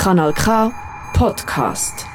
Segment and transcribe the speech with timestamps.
[0.00, 0.44] Kanal K
[1.12, 2.06] Podcast.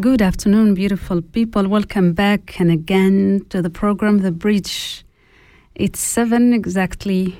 [0.00, 1.68] Good afternoon, beautiful people.
[1.68, 5.04] Welcome back and again to the program The Bridge.
[5.76, 7.38] It's seven exactly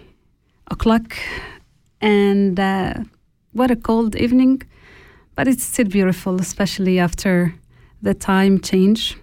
[0.71, 1.17] o'clock,
[2.01, 2.95] and uh,
[3.55, 4.63] what a cold evening,
[5.35, 7.57] but it's still beautiful, especially after
[8.03, 9.17] the time change.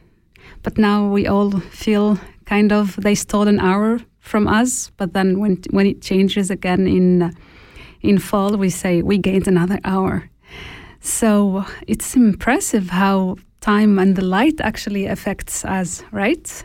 [0.62, 5.40] But now we all feel kind of they stole an hour from us, but then
[5.40, 7.34] when when it changes again in
[8.02, 10.30] in fall, we say we gained another hour.
[11.00, 16.64] So it's impressive how time and the light actually affects us, right?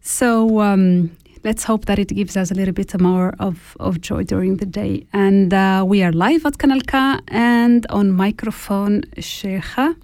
[0.00, 4.24] So um, let's hope that it gives us a little bit more of, of joy
[4.24, 5.06] during the day.
[5.12, 9.96] And uh, we are live at Kanal K and on microphone Cheija.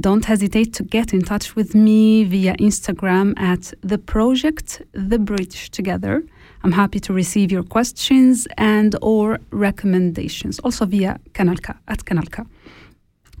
[0.00, 5.70] Don't hesitate to get in touch with me via Instagram at the project The Bridge
[5.70, 6.22] Together.
[6.64, 12.30] I'm happy to receive your questions and or recommendations, also via Kanal K, at Kanal
[12.30, 12.42] K.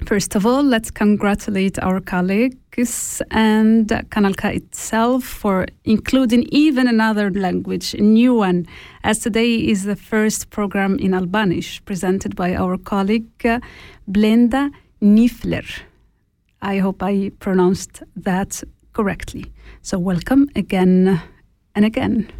[0.06, 7.30] First of all, let's congratulate our colleagues and Kanal K itself for including even another
[7.30, 8.66] language, a new one,
[9.02, 13.26] as today is the first program in Albanish presented by our colleague
[14.08, 14.70] Blenda
[15.02, 15.66] Nifler.
[16.62, 19.46] I hope I pronounced that correctly.
[19.82, 21.20] So, welcome again
[21.74, 22.30] and again.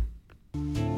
[0.55, 0.98] Thank you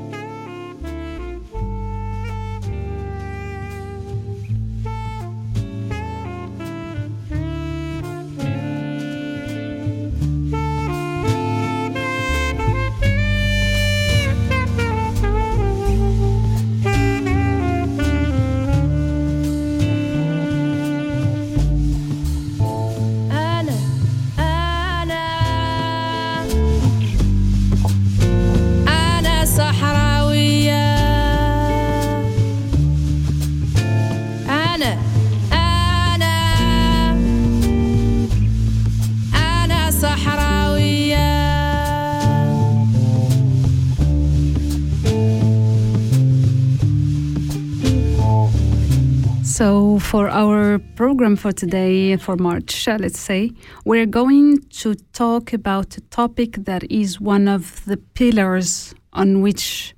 [50.11, 53.53] for our program for today, for March, uh, let's say,
[53.85, 59.95] we're going to talk about a topic that is one of the pillars on which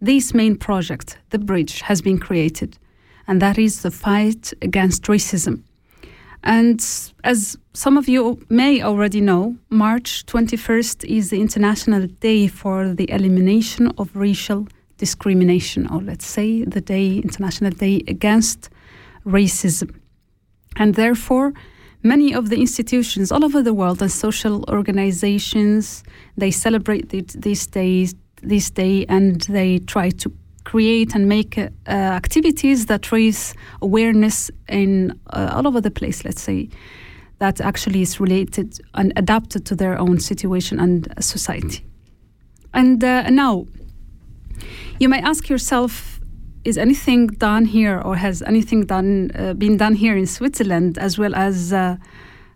[0.00, 2.78] this main project, the bridge, has been created,
[3.26, 5.64] and that is the fight against racism.
[6.44, 6.78] And
[7.24, 13.10] as some of you may already know, March 21st is the International Day for the
[13.10, 14.68] Elimination of Racial
[14.98, 18.70] Discrimination, or let's say the Day, International Day Against
[19.26, 19.94] Racism.
[20.76, 21.52] And therefore,
[22.02, 26.04] many of the institutions all over the world and social organizations,
[26.36, 30.30] they celebrate th- these days, this day, and they try to
[30.64, 36.42] create and make uh, activities that raise awareness in uh, all over the place, let's
[36.42, 36.68] say,
[37.38, 41.84] that actually is related and adapted to their own situation and society.
[42.74, 43.66] And uh, now,
[44.98, 46.15] you may ask yourself,
[46.66, 51.16] is anything done here, or has anything done uh, been done here in Switzerland, as
[51.16, 51.96] well as uh,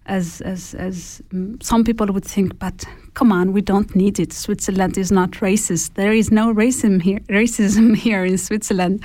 [0.07, 1.23] as as as
[1.61, 2.59] some people would think?
[2.59, 2.85] But
[3.15, 4.33] come on, we don't need it.
[4.33, 5.95] Switzerland is not racist.
[5.95, 7.21] There is no racism here.
[7.29, 9.01] Racism here in Switzerland.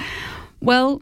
[0.60, 1.02] Well,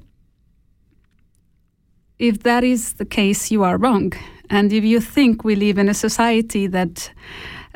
[2.20, 4.12] if that is the case, you are wrong.
[4.50, 7.10] And if you think we live in a society that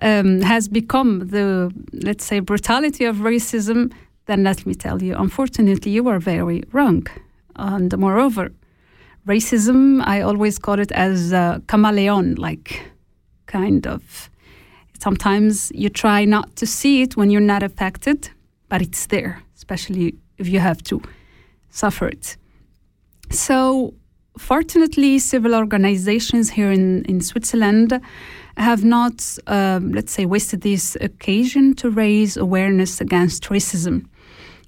[0.02, 3.92] um, has become the, let's say, brutality of racism,
[4.28, 7.08] then let me tell you, unfortunately, you are very wrong.
[7.56, 8.52] And moreover,
[9.26, 12.92] racism, I always call it as a chameleon like
[13.48, 14.30] kind of.
[15.00, 18.30] Sometimes you try not to see it when you're not affected,
[18.68, 21.02] but it's there, especially if you have to
[21.70, 22.38] suffer it.
[23.30, 23.94] So,
[24.38, 28.02] fortunately, civil organizations here in, in Switzerland
[28.58, 34.08] have not, um, let's say, wasted this occasion to raise awareness against racism.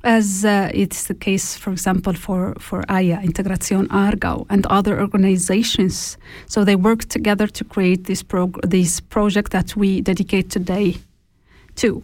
[0.03, 6.17] As uh, it's the case, for example, for, for AYA, Integración Aargau, and other organizations.
[6.47, 10.97] So they work together to create this, prog- this project that we dedicate today
[11.75, 12.01] to.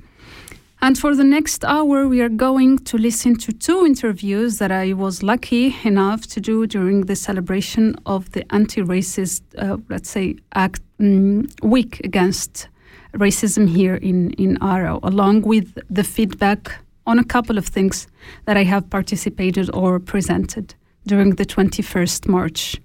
[0.81, 4.93] And for the next hour, we are going to listen to two interviews that I
[4.93, 10.35] was lucky enough to do during the celebration of the anti racist, uh, let's say,
[10.53, 12.67] act, um, week against
[13.13, 18.07] racism here in, in Aarau, along with the feedback on a couple of things
[18.45, 20.75] that I have participated or presented
[21.05, 22.77] during the 21st March.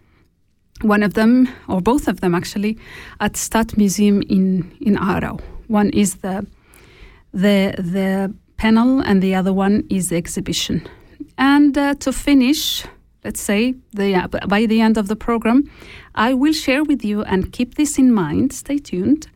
[0.82, 2.78] One of them, or both of them actually,
[3.20, 5.40] at Stadtmuseum in, in Aarau.
[5.68, 6.46] One is the,
[7.32, 10.86] the, the panel, and the other one is the exhibition.
[11.38, 12.84] And uh, to finish,
[13.24, 15.70] let's say the, uh, by the end of the program,
[16.14, 18.52] I will share with you and keep this in mind.
[18.52, 19.28] Stay tuned.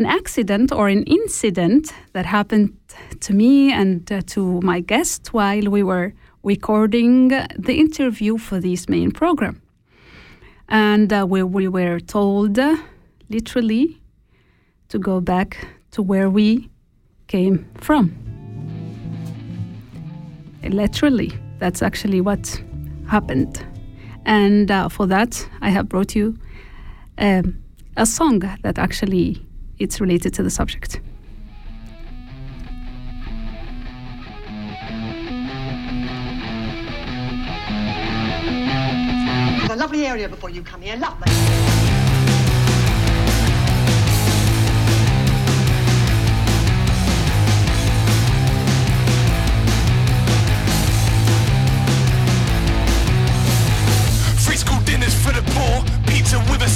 [0.00, 2.74] An accident or an incident that happened
[3.20, 8.88] to me and uh, to my guest while we were recording the interview for this
[8.88, 9.60] main program.
[10.70, 12.78] And uh, where we were told, uh,
[13.28, 14.00] literally,
[14.88, 16.70] to go back to where we
[17.28, 18.16] came from.
[20.62, 22.58] Literally, that's actually what
[23.06, 23.62] happened.
[24.24, 26.38] And uh, for that, I have brought you
[27.18, 27.62] um,
[27.98, 29.46] a song that actually
[29.80, 31.00] it's related to the subject.
[39.70, 41.79] A lovely area before you come here, lovely.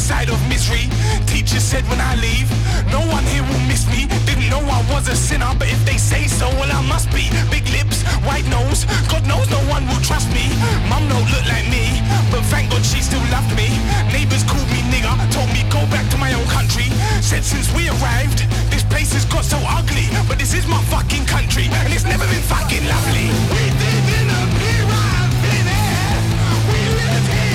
[0.05, 0.85] Side of misery.
[1.25, 2.45] Teacher said when I leave,
[2.93, 4.05] no one here will miss me.
[4.29, 7.33] Didn't know I was a sinner, but if they say so, well I must be.
[7.49, 10.53] Big lips, white nose, God knows no one will trust me.
[10.93, 13.73] Mum don't look like me, but thank God she still loved me.
[14.13, 16.93] Neighbors called me nigger, told me go back to my own country.
[17.25, 21.25] Said since we arrived, this place has got so ugly, but this is my fucking
[21.25, 23.33] country, and it's never been fucking lovely.
[23.57, 25.65] We live in a pyramid,
[26.69, 27.54] we live here.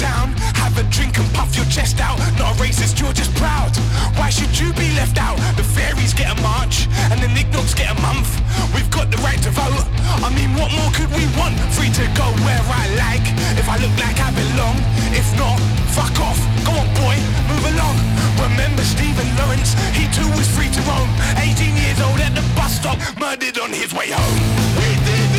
[0.00, 0.32] Town.
[0.56, 2.16] Have a drink and puff your chest out.
[2.40, 3.70] Not racist, you're just proud.
[4.16, 5.36] Why should you be left out?
[5.60, 8.40] The fairies get a march, and the knickknacks get a month.
[8.74, 9.84] We've got the right to vote.
[10.24, 11.54] I mean, what more could we want?
[11.76, 13.26] Free to go where I like.
[13.60, 14.76] If I look like I belong.
[15.12, 15.60] If not,
[15.92, 16.40] fuck off.
[16.64, 17.16] Go on, boy,
[17.52, 17.96] move along.
[18.40, 19.76] Remember Stephen Lawrence?
[19.92, 21.10] He too was free to roam.
[21.36, 24.40] 18 years old at the bus stop, murdered on his way home.
[24.80, 25.30] We live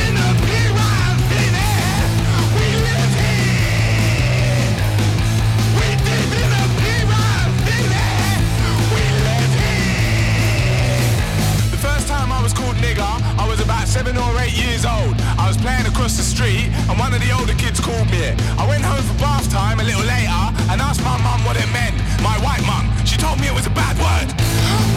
[12.02, 15.14] first time I was called nigger, I was about seven or eight years old.
[15.38, 18.18] I was playing across the street, and one of the older kids called me.
[18.32, 18.34] it.
[18.58, 21.70] I went home for bath time a little later and asked my mum what it
[21.70, 21.94] meant.
[22.26, 24.34] My white mum, she told me it was a bad word.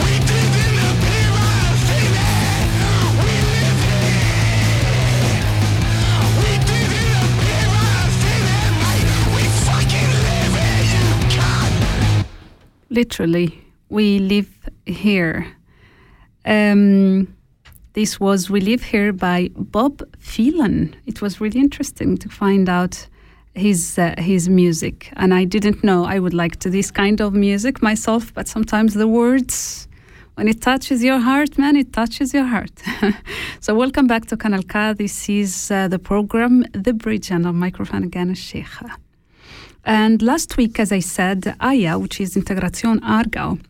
[0.01, 2.17] We live in a pyramid.
[3.21, 4.25] We live here.
[6.41, 9.09] We live in a pyramid, mate.
[9.37, 11.05] We fucking live here, you
[11.37, 11.73] cunt.
[12.89, 13.49] Literally,
[13.91, 14.49] we live
[14.87, 15.53] here.
[16.45, 17.35] Um,
[17.95, 20.95] this was We Live Here by Bob Vylan.
[21.07, 23.07] It was really interesting to find out
[23.55, 27.33] his uh, his music, and I didn't know I would like to this kind of
[27.33, 28.35] music myself.
[28.35, 29.89] But sometimes the words,
[30.35, 32.83] when it touches your heart, man, it touches your heart.
[33.61, 34.93] so welcome back to Kanal K.
[34.93, 38.97] This is uh, the program The Bridge, and on microphone again is Cheija.
[39.85, 43.61] And last week, as I said, AYA, which is Integration Aargau,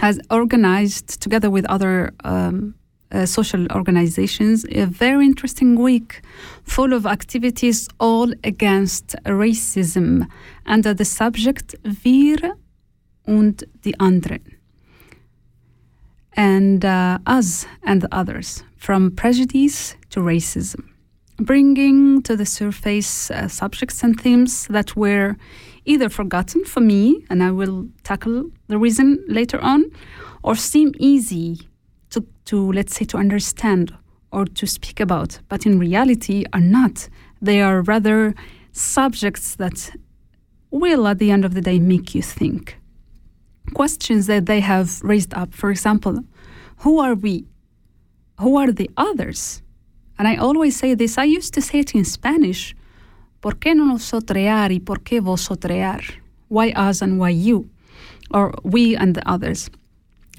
[0.00, 2.74] has organized, together with other um,
[3.12, 6.22] uh, social organizations, a very interesting week
[6.64, 10.26] full of activities all against racism
[10.64, 12.38] under the subject Wir
[13.26, 14.40] und die anderen.
[16.34, 20.90] And uh, us and the others, from prejudice to racism
[21.40, 25.36] bringing to the surface uh, subjects and themes that were
[25.90, 29.80] either forgotten for me, and I will tackle the reason later on,
[30.42, 31.68] or seem easy
[32.10, 33.92] to, to let's say, to understand
[34.32, 37.08] or to speak about, but in reality are not.
[37.42, 38.34] They are rather
[38.72, 39.90] subjects that
[40.70, 42.78] will, at the end of the day, make you think.
[43.74, 46.22] Questions that they have raised up, for example,
[46.78, 47.46] who are we?
[48.38, 49.62] Who are the others?
[50.18, 52.74] And I always say this, I used to say it in Spanish.
[53.40, 55.20] ¿Por qué no nosotrear y por qué?
[56.48, 57.70] Why us and why you?
[58.30, 59.70] Or we and the others.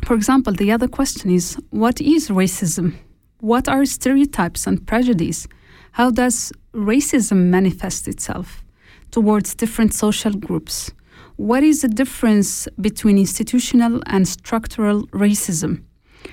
[0.05, 2.93] For example, the other question is what is racism?
[3.39, 5.47] What are stereotypes and prejudice?
[5.93, 8.63] How does racism manifest itself
[9.09, 10.91] towards different social groups?
[11.37, 15.83] What is the difference between institutional and structural racism?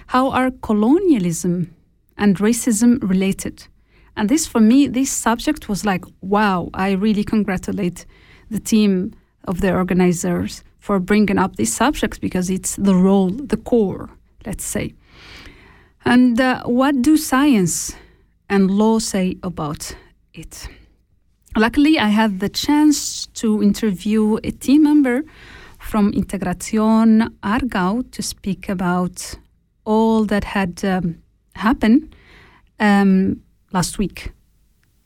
[0.08, 1.74] How are colonialism
[2.18, 3.66] and racism related?
[4.18, 8.04] And this, for me, this subject was like, wow, I really congratulate
[8.50, 13.56] the team of the organizers for bringing up these subjects because it's the role, the
[13.56, 14.10] core,
[14.44, 14.92] let's say.
[16.04, 17.94] And uh, what do science
[18.50, 19.94] and law say about
[20.34, 20.68] it?
[21.56, 25.22] Luckily, I had the chance to interview a team member
[25.78, 29.36] from Integración Aargau to speak about
[29.84, 31.22] all that had um,
[31.54, 32.16] happened
[32.80, 33.40] um,
[33.72, 34.32] last week.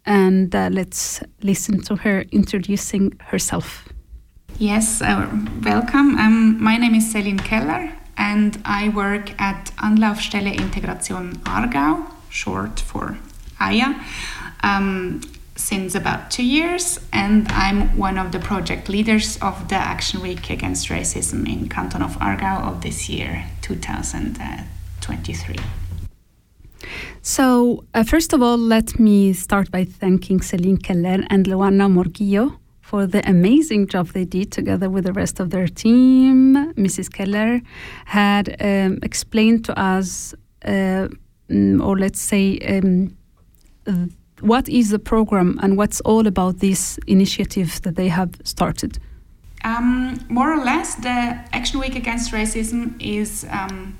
[0.04, 3.88] And uh, let's listen to her introducing herself.
[4.58, 5.28] Yes, uh,
[5.62, 6.18] welcome.
[6.18, 13.18] Um, my name is Seline Keller and I work at Anlaufstelle Integration Aargau, short for
[13.60, 13.94] AYA,
[14.62, 15.20] um,
[15.56, 16.98] since about two years.
[17.12, 22.02] And I'm one of the project leaders of the Action Week Against Racism in Canton
[22.02, 25.81] of Aargau of this year, 2023.
[27.22, 32.58] So, uh, first of all, let me start by thanking Seline Keller and Luana Morgillo
[32.80, 36.72] for the amazing job they did together with the rest of their team.
[36.74, 37.10] Mrs.
[37.10, 37.60] Keller
[38.06, 40.34] had um, explained to us,
[40.64, 41.08] uh,
[41.48, 43.16] mm, or let's say, um,
[44.40, 48.98] what is the program and what's all about this initiative that they have started.
[49.64, 53.96] Um, more or less, the Action Week Against Racism is um,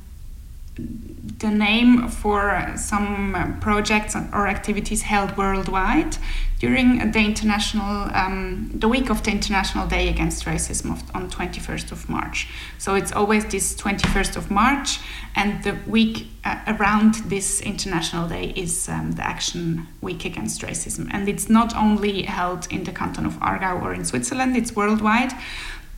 [1.39, 6.17] the name for some projects or activities held worldwide
[6.61, 11.91] during the international um, the week of the international day against racism of, on 21st
[11.91, 12.49] of march.
[12.79, 15.01] So it's always this 21st of march
[15.35, 21.09] and the week uh, around this international day is um, the action week against racism.
[21.13, 25.33] And it's not only held in the canton of aargau or in switzerland it's worldwide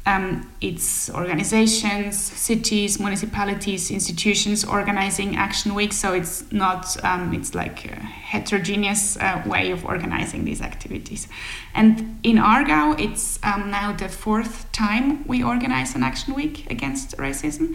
[0.07, 5.95] um, it's organizations, cities, municipalities, institutions organizing Action Week.
[5.95, 11.27] So it's not, um, it's like a heterogeneous uh, way of organizing these activities.
[11.75, 17.17] And in Aargau, it's um, now the fourth time we organize an Action Week against
[17.17, 17.75] racism.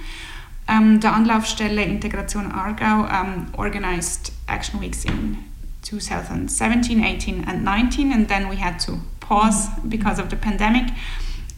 [0.68, 5.46] Um, the Anlaufstelle Integration Aargau um, organized Action Weeks in
[5.82, 10.94] 2017, 18, and 19, and then we had to pause because of the pandemic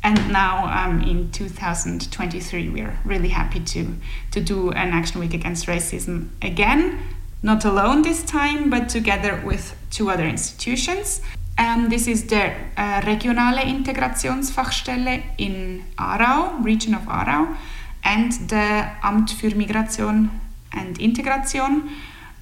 [0.04, 3.96] and now um, in 2023 we're really happy to
[4.32, 7.00] to do an action week against racism again.
[7.44, 11.22] Not alone this time but together with two other institutions.
[11.58, 17.56] Um, this is the uh, regionale integrationsfachstelle in Aarau region of Aarau
[18.04, 20.32] and the Amt für Migration
[20.72, 21.90] and Integration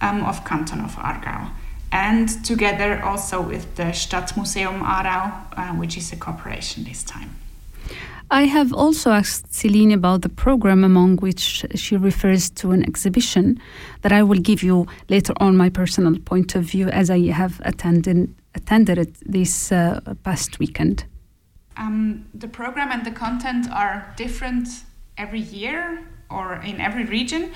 [0.02, 1.50] um, of Canton of Aargau.
[1.92, 7.36] And together also with the Stadtmuseum Aarau, uh, which is a cooperation this time.
[8.32, 13.60] I have also asked Seline about the program, among which she refers to an exhibition
[14.04, 17.60] that I will give you later on my personal point of view as I have
[17.66, 21.06] attended attended it this uh, past weekend.
[21.78, 24.68] Um, the program and the content are different
[25.18, 27.52] every year or in every region.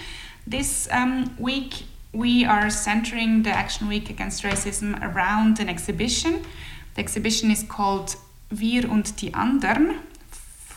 [0.47, 6.45] This um, week we are centering the Action Week Against Racism around an exhibition.
[6.95, 8.15] The exhibition is called
[8.49, 9.99] Wir und die Andern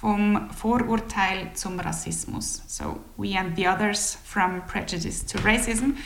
[0.06, 2.62] vom Vorurteil zum Rassismus.
[2.68, 5.96] So we and the others from prejudice to racism.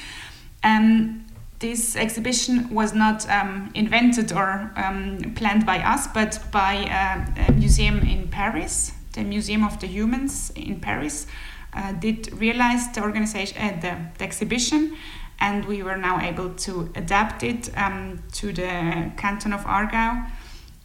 [0.64, 1.26] Um,
[1.58, 7.52] this exhibition was not um, invented or um, planned by us, but by a, a,
[7.52, 11.26] museum in Paris, the Museum of the Humans in Paris,
[11.74, 14.96] uh, did realize the organization, uh, the, the, exhibition,
[15.40, 20.30] and we were now able to adapt it um, to the canton of Aargau.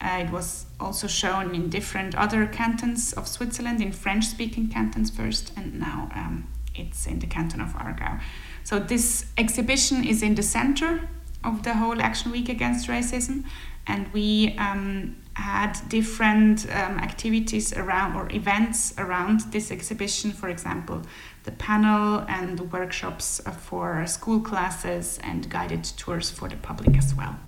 [0.06, 5.10] Uh, it was also shown in different other cantons of Switzerland, in French speaking cantons
[5.10, 8.22] first, and now um, it's in the canton of Aargau.
[8.64, 11.10] So, this exhibition is in the center
[11.44, 13.46] of the whole Action Week Against Racism,
[13.88, 21.02] and we um, had different um, activities around or events around this exhibition, for example,
[21.46, 27.40] the panel and workshops for school classes and guided tours for the public as well.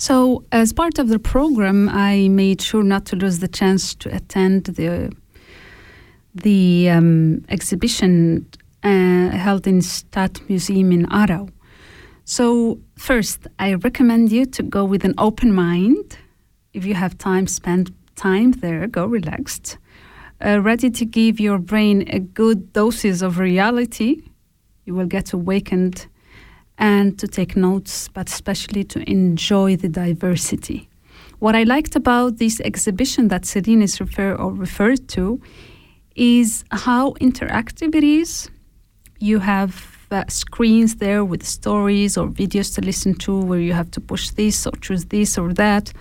[0.00, 4.08] So, as part of the program, I made sure not to lose the chance to
[4.08, 5.12] attend the
[6.34, 8.46] the um, exhibition
[8.82, 11.50] uh, held in Stadt Museum in Aarau.
[12.24, 16.16] So, first, I recommend you to go with an open mind.
[16.72, 19.76] If you have time, spend time there, go relaxed,
[20.42, 24.22] uh, ready to give your brain a good doses of reality.
[24.86, 26.06] You will get awakened
[26.80, 30.88] and to take notes, but especially to enjoy the diversity.
[31.38, 35.40] What I liked about this exhibition that Seline is refer or referred to
[36.16, 38.50] is how interactive it is.
[39.20, 43.90] You have uh, screens there with stories or videos to listen to where you have
[43.92, 45.92] to push this or choose this or that.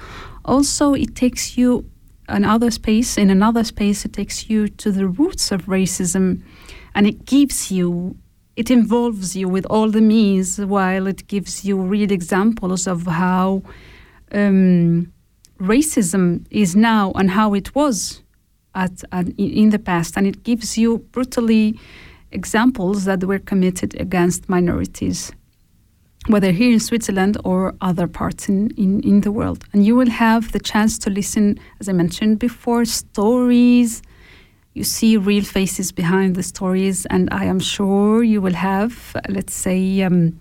[0.45, 1.89] Also, it takes you
[2.29, 6.41] another space, in another space, it takes you to the roots of racism
[6.95, 8.15] and it gives you
[8.59, 13.63] it involves you with all the means while it gives you real examples of how
[14.33, 15.09] um,
[15.61, 18.21] racism is now and how it was
[18.75, 21.79] at, at in the past, and it gives you brutally
[22.33, 25.31] examples that were committed against minorities,
[26.27, 29.63] whether here in Switzerland or other parts in, in, in the world.
[29.71, 34.01] And you will have the chance to listen, as I mentioned before, stories.
[34.79, 39.53] You see real faces behind the stories, and I am sure you will have, let's
[39.53, 40.39] say, um,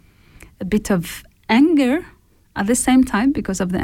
[0.61, 2.07] a bit of anger
[2.55, 3.81] at the same time because of the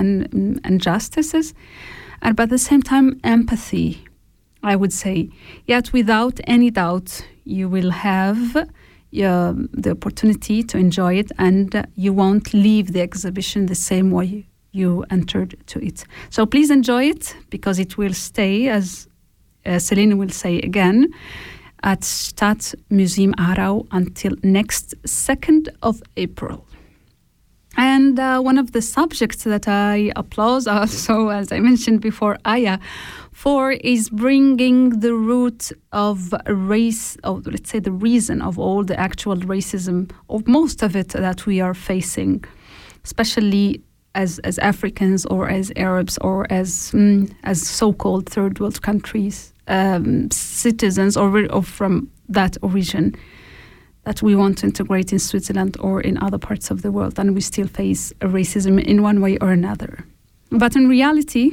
[0.62, 1.54] injustices,
[2.22, 4.04] and but at the same time, empathy,
[4.62, 5.28] I would say.
[5.66, 8.64] Yet, without any doubt, you will have uh,
[9.12, 15.04] the opportunity to enjoy it, and you won't leave the exhibition the same way you
[15.10, 16.04] entered to it.
[16.30, 19.08] So please enjoy it because it will stay, as
[19.66, 21.12] uh, Seline will say again,
[21.84, 26.66] at Stadtmuseum Aarau until next 2nd of April.
[27.76, 32.78] And uh, one of the subjects that I applaud also, as I mentioned before, Aya,
[33.32, 38.98] for is bringing the root of race, of let's say the reason of all the
[38.98, 42.44] actual racism, of most of it that we are facing,
[43.04, 43.82] especially
[44.14, 50.30] as, as Africans or as Arabs or as mm, as so-called third world countries um,
[50.30, 53.14] citizens or, or from that origin
[54.04, 57.34] that we want to integrate in Switzerland or in other parts of the world, and
[57.34, 60.04] we still face racism in one way or another.
[60.50, 61.52] But in reality,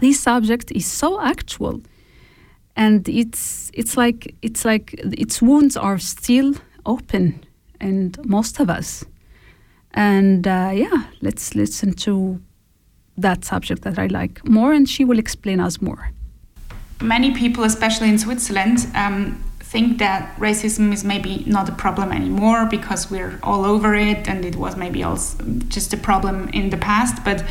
[0.00, 1.82] this subject is so actual,
[2.74, 6.54] and it's it's like it's like its wounds are still
[6.86, 7.44] open,
[7.80, 9.04] and most of us.
[9.92, 12.40] And uh, yeah, let's listen to
[13.16, 16.12] that subject that I like more, and she will explain us more.
[17.00, 22.66] Many people, especially in Switzerland, um, think that racism is maybe not a problem anymore
[22.66, 26.78] because we're all over it and it was maybe also just a problem in the
[26.78, 27.22] past.
[27.22, 27.44] But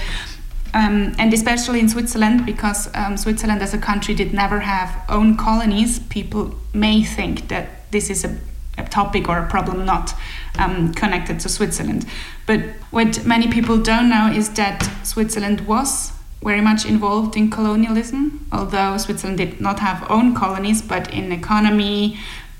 [0.73, 5.37] um, and especially in Switzerland because um, Switzerland as a country did never have own
[5.37, 8.36] colonies people may think that this is a,
[8.77, 10.13] a topic or a problem not
[10.57, 12.05] um, connected to Switzerland.
[12.47, 18.47] But what many people don't know is that Switzerland was very much involved in colonialism,
[18.52, 22.17] although Switzerland did not have own colonies, but in economy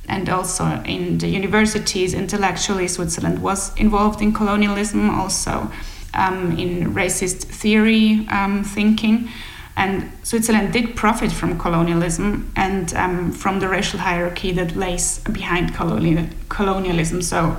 [0.10, 5.70] and also in the universities, intellectually, Switzerland was involved in colonialism, also
[6.14, 9.30] um, in racist theory um, thinking.
[9.76, 15.76] And Switzerland did profit from colonialism and um, from the racial hierarchy that lays behind
[15.76, 17.22] colonial, colonialism.
[17.22, 17.58] So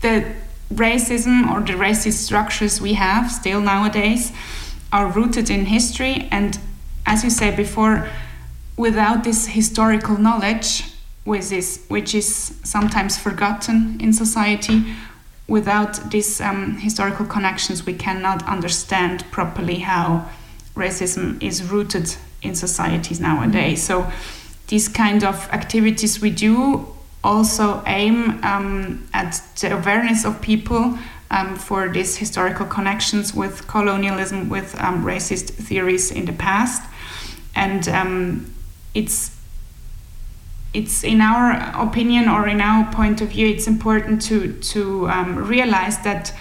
[0.00, 0.24] the
[0.74, 4.32] racism or the racist structures we have still nowadays
[4.92, 6.28] are rooted in history.
[6.30, 6.58] And
[7.06, 8.08] as you said before
[8.76, 10.84] without this historical knowledge
[11.24, 14.82] which is, which is sometimes forgotten in society
[15.46, 20.28] without these um, historical connections we cannot understand properly how
[20.74, 23.82] racism is rooted in societies nowadays.
[23.82, 24.10] So
[24.68, 26.86] these kind of activities we do
[27.22, 30.98] also aim um, at the awareness of people
[31.30, 36.82] um, for these historical connections with colonialism, with um, racist theories in the past,
[37.54, 38.52] and um,
[38.94, 39.36] it's
[40.72, 45.36] it's in our opinion or in our point of view, it's important to to um,
[45.36, 46.32] realize that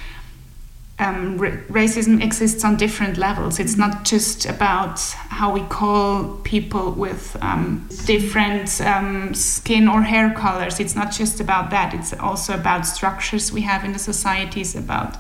[1.00, 3.58] um, racism exists on different levels.
[3.58, 10.34] It's not just about how we call people with um, different um, skin or hair
[10.34, 10.80] colors.
[10.80, 11.94] It's not just about that.
[11.94, 15.16] It's also about structures we have in the societies, about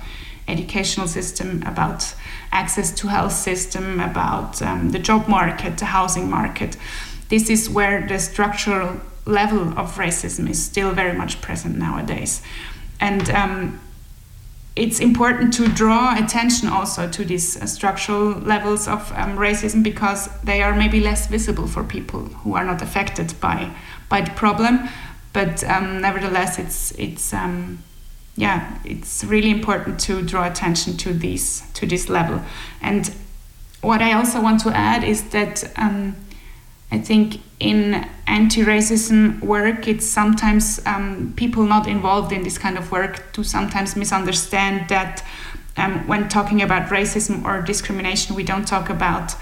[0.49, 2.13] educational system, about
[2.51, 6.75] access to health system, about um, the job market, the housing market.
[7.29, 12.41] This is where the structural level of racism is still very much present nowadays.
[12.99, 13.79] And um,
[14.79, 20.29] it's important to draw attention also to these uh, structural levels of um, racism because
[20.43, 23.71] they are maybe less visible for people who are not affected by
[24.07, 24.87] by the problem.
[25.33, 27.79] But um, nevertheless it's it's um,
[28.35, 32.41] yeah it's really important to draw attention to these to this level.
[32.81, 33.11] And
[33.81, 36.15] what I also want to add is that um,
[36.91, 42.91] I think in anti-racism work, it's sometimes um, people not involved in this kind of
[42.91, 45.23] work to sometimes misunderstand that
[45.77, 49.35] um, when talking about racism or discrimination, we don't talk about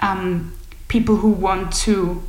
[0.00, 0.54] um,
[0.88, 2.22] people who want to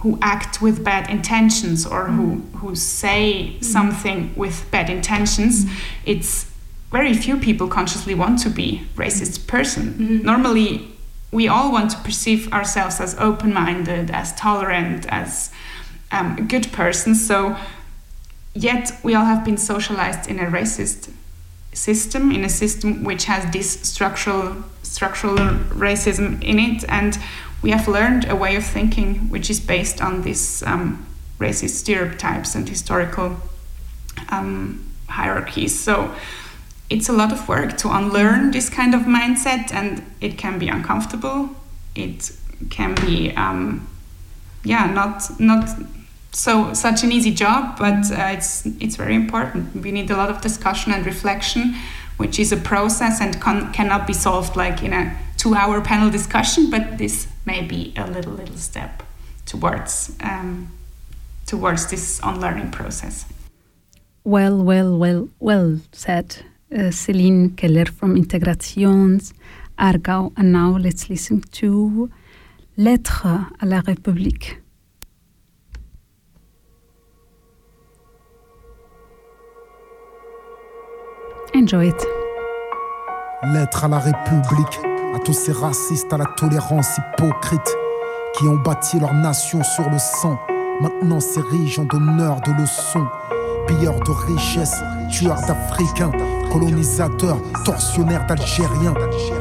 [0.00, 3.64] who act with bad intentions or who who say mm.
[3.64, 5.64] something with bad intentions.
[5.64, 5.70] Mm.
[6.06, 6.50] It's
[6.92, 9.94] very few people consciously want to be racist person.
[9.94, 10.22] Mm.
[10.22, 10.97] Normally
[11.30, 15.50] we all want to perceive ourselves as open minded, as tolerant, as
[16.10, 17.26] um, good persons.
[17.26, 17.56] So,
[18.54, 21.10] yet we all have been socialized in a racist
[21.72, 27.18] system, in a system which has this structural structural racism in it, and
[27.62, 31.06] we have learned a way of thinking which is based on these um,
[31.38, 33.36] racist stereotypes and historical
[34.30, 35.78] um, hierarchies.
[35.78, 36.14] So
[36.90, 40.68] it's a lot of work to unlearn this kind of mindset, and it can be
[40.68, 41.50] uncomfortable.
[41.94, 42.30] It
[42.70, 43.88] can be, um,
[44.64, 45.68] yeah, not not
[46.32, 49.74] so such an easy job, but uh, it's it's very important.
[49.82, 51.74] We need a lot of discussion and reflection,
[52.16, 56.70] which is a process and con- cannot be solved like in a two-hour panel discussion.
[56.70, 59.02] But this may be a little little step
[59.46, 60.70] towards um,
[61.46, 63.24] towards this unlearning process.
[64.24, 66.44] Well, well, well, well said,
[66.90, 69.32] Celine Keller from Integrations
[69.78, 70.32] Aargau.
[70.36, 72.08] And now let's listen to
[72.76, 73.26] Lettre
[73.60, 74.62] à la République.
[81.54, 82.06] Enjoy it.
[83.42, 84.78] Lettre à la République,
[85.14, 87.76] à tous ces racistes, à la tolérance hypocrite,
[88.36, 90.38] qui ont bâti leur nation sur le sang,
[90.80, 93.06] maintenant s'érigent en donneurs de leçons,
[93.66, 96.12] pilleurs de richesses, tueurs d'Africains,
[96.52, 98.94] colonisateurs, tortionnaires d'Algériens.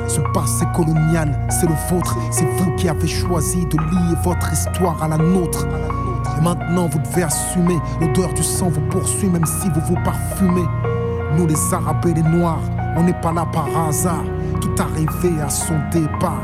[0.07, 5.01] Ce passé colonial, c'est le vôtre, c'est vous qui avez choisi de lier votre histoire
[5.01, 5.67] à la nôtre.
[6.37, 10.65] Et maintenant vous devez assumer, l'odeur du sang vous poursuit même si vous vous parfumez.
[11.35, 12.61] Nous les Arabes et les Noirs,
[12.95, 14.23] on n'est pas là par hasard,
[14.61, 16.41] tout arrivé à son départ.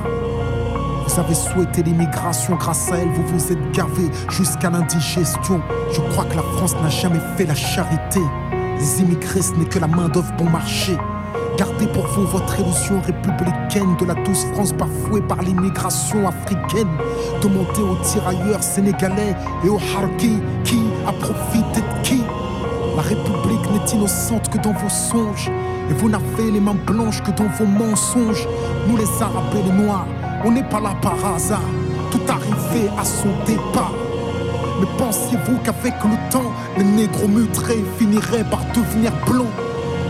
[1.08, 5.62] Vous avez souhaité l'immigration, grâce à elle, vous vous êtes gavé jusqu'à l'indigestion.
[5.92, 8.22] Je crois que la France n'a jamais fait la charité.
[8.84, 10.98] Les immigrés, ce n'est que la main-d'œuvre bon marché.
[11.58, 16.90] Gardez pour vous votre illusion républicaine de la douce France bafouée par l'immigration africaine.
[17.42, 22.24] Demandez aux tirailleurs sénégalais et aux harkis qui a profité de qui.
[22.98, 25.50] La République n'est innocente que dans vos songes.
[25.90, 28.46] Et vous n'avez les mains blanches que dans vos mensonges.
[28.90, 30.08] Nous les Arabes et les Noirs,
[30.44, 31.70] on n'est pas là par hasard.
[32.12, 33.94] Tout arrivé à son départ.
[34.80, 39.48] Mais pensiez-vous qu'avec le temps, les négros mutrés finiraient par devenir blancs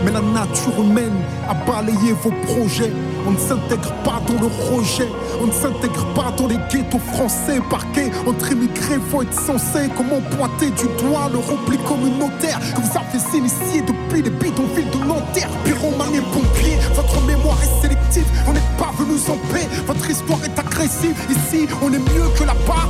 [0.04, 1.16] Mais la nature humaine
[1.48, 2.92] a balayé vos projets.
[3.26, 5.08] On ne s'intègre pas dans le rejet.
[5.42, 7.60] On ne s'intègre pas dans les ghettos français.
[7.70, 9.88] Parqués entre immigrés, faut être censé.
[9.96, 15.06] Comment pointer du doigt le repli communautaire que vous avez initié depuis les bidonvilles de
[15.06, 15.48] Nanterre.
[15.64, 18.26] Pyromane et pompiers, votre mémoire est sélective.
[18.46, 19.66] On n'est pas venus en paix.
[19.86, 21.16] Votre histoire est agressive.
[21.30, 22.88] Ici, on est mieux que là-bas.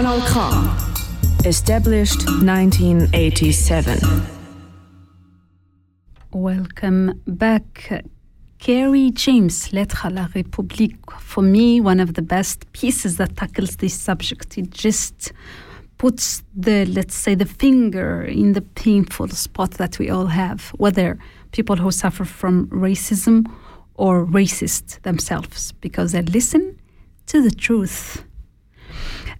[0.00, 1.46] Kanal K.
[1.46, 3.98] Established 1987.
[6.32, 8.02] Welcome back.
[8.58, 11.10] Kery James, Lettre à la République.
[11.18, 14.56] For me, one of the best pieces that tackles this subject.
[14.56, 15.32] It just
[15.98, 21.18] puts the, let's say, the finger in the painful spot that we all have, whether
[21.52, 23.44] people who suffer from racism
[23.96, 26.78] or racist themselves, because they listen
[27.26, 28.24] to the truth.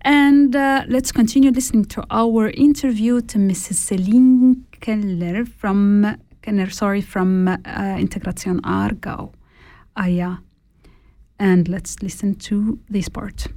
[0.02, 3.74] And uh, let's continue listening to our interview to Mrs.
[3.74, 9.32] Seline Keller from Kenner, sorry, from uh, Integration Aargau,
[9.96, 10.36] Aya.
[11.38, 13.48] And let's listen to this part.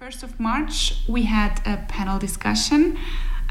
[0.00, 2.98] 21st of March, we had a panel discussion.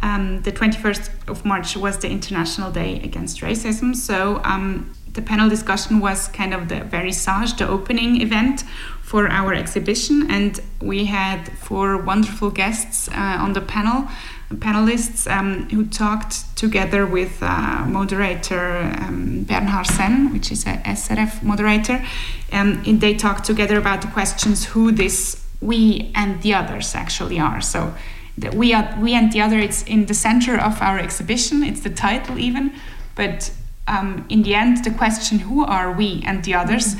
[0.02, 3.96] Um, the 21st of March was the International Day Against Racism.
[3.96, 8.64] So um, the panel discussion was kind of the very vernissage, the opening event
[9.10, 10.30] for our exhibition.
[10.30, 14.08] And we had four wonderful guests uh, on the panel,
[14.54, 21.42] panelists um, who talked together with uh, moderator um, Bernhard Sen, which is a SRF
[21.42, 22.06] moderator.
[22.52, 27.40] Um, and they talked together about the questions who this we and the others actually
[27.40, 27.62] are.
[27.62, 27.96] So
[28.38, 29.58] the we are we and the other.
[29.58, 31.64] It's in the center of our exhibition.
[31.64, 32.74] It's the title even,
[33.16, 33.52] but
[33.88, 36.96] um, in the end, the question who are we and the others.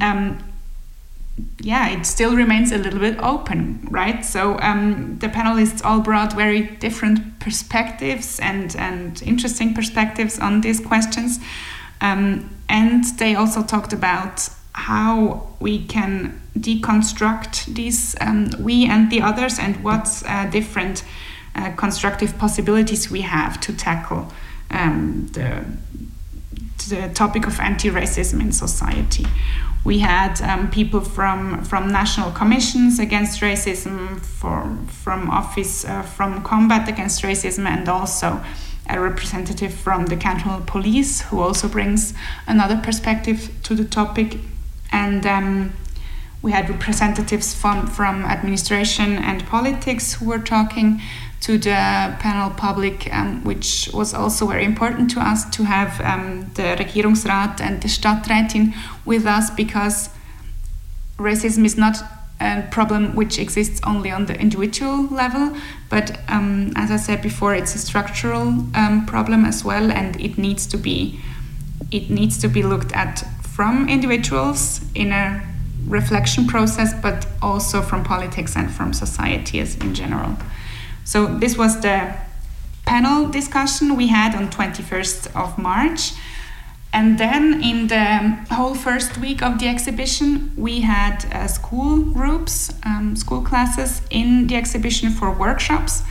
[0.00, 0.38] Um,
[1.60, 4.24] yeah, it still remains a little bit open, right?
[4.24, 10.80] So um, the panelists all brought very different perspectives and, and interesting perspectives on these
[10.80, 11.38] questions.
[12.00, 19.22] Um, and they also talked about how we can deconstruct these um, we and the
[19.22, 21.04] others and what uh, different
[21.54, 24.32] uh, constructive possibilities we have to tackle
[24.70, 25.64] um, the,
[26.88, 29.26] the topic of anti-racism in society.
[29.84, 36.42] We had um, people from, from national commissions against racism, from, from office uh, from
[36.42, 38.42] combat against racism, and also
[38.88, 42.14] a representative from the cantonal police who also brings
[42.46, 44.38] another perspective to the topic.
[44.92, 45.72] And um,
[46.42, 51.00] we had representatives from, from administration and politics who were talking
[51.42, 56.50] to the panel public, um, which was also very important to us to have um,
[56.54, 58.74] the Regierungsrat and the Stadträtin
[59.04, 60.08] with us because
[61.18, 61.96] racism is not
[62.40, 65.56] a problem which exists only on the individual level,
[65.90, 70.38] but um, as I said before, it's a structural um, problem as well, and it
[70.38, 71.20] needs to be
[71.90, 75.42] it needs to be looked at from individuals in a
[75.86, 80.36] reflection process, but also from politics and from society as in general.
[81.04, 82.14] So this was the
[82.86, 86.12] panel discussion we had on 21st of March.
[86.92, 92.70] And then in the whole first week of the exhibition, we had uh, school groups,
[92.84, 96.02] um, school classes in the exhibition for workshops.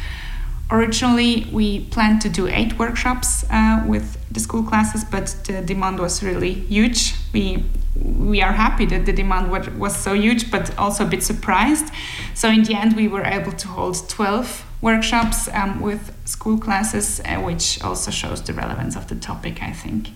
[0.71, 5.99] Originally, we planned to do eight workshops uh, with the school classes, but the demand
[5.99, 7.13] was really huge.
[7.33, 11.21] We we are happy that the demand was, was so huge, but also a bit
[11.21, 11.93] surprised.
[12.33, 17.21] So in the end, we were able to hold 12 workshops um, with school classes,
[17.25, 20.09] uh, which also shows the relevance of the topic, I think.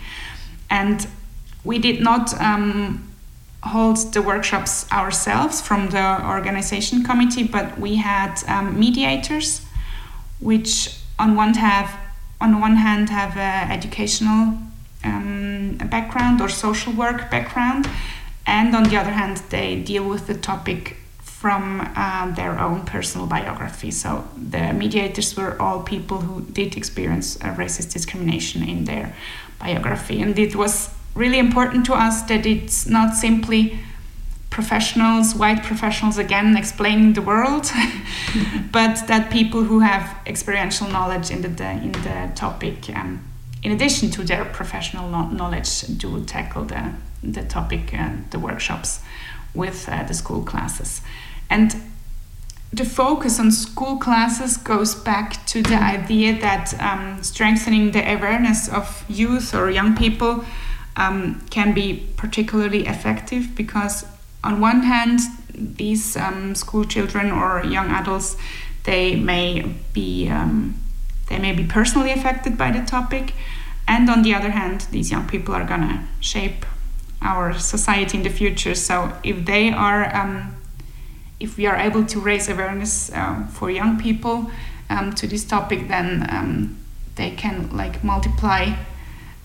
[0.70, 1.08] And
[1.64, 3.12] we did not um,
[3.64, 9.62] hold the workshops ourselves from the organization committee, but we had um, mediators,
[10.40, 12.00] which on one have
[12.42, 14.58] on one hand have an educational
[15.04, 17.90] um, background or social work background,
[18.46, 20.98] and on the other hand, they deal with the topic
[21.46, 23.92] from uh, their own personal biography.
[23.92, 29.14] So the mediators were all people who did experience uh, racist discrimination in their
[29.60, 33.78] biography, and it was really important to us that it's not simply
[34.50, 37.70] professionals, white professionals again explaining the world,
[38.72, 43.24] but that people who have experiential knowledge in the, the in the topic um,
[43.62, 49.02] in addition to their professional knowledge, do tackle the, the topic and the workshops
[49.54, 51.02] with uh, the school classes.
[51.50, 51.76] And
[52.74, 58.68] the focus on school classes goes back to the idea that um, strengthening the awareness
[58.68, 60.44] of youth or young people
[60.98, 64.06] um, can be particularly effective because,
[64.44, 65.20] on one hand,
[65.54, 68.36] these um, school children or young adults
[68.86, 69.62] they may
[69.94, 70.76] be um,
[71.28, 73.34] they may be personally affected by the topic,
[73.88, 76.66] and on the other hand, these young people are gonna shape
[77.22, 78.76] our society in the future.
[78.76, 80.55] So if they are, um,
[81.40, 84.50] if we are able to raise awareness uh, for young people
[84.90, 86.78] um, to this topic, then um,
[87.16, 88.74] they can like multiply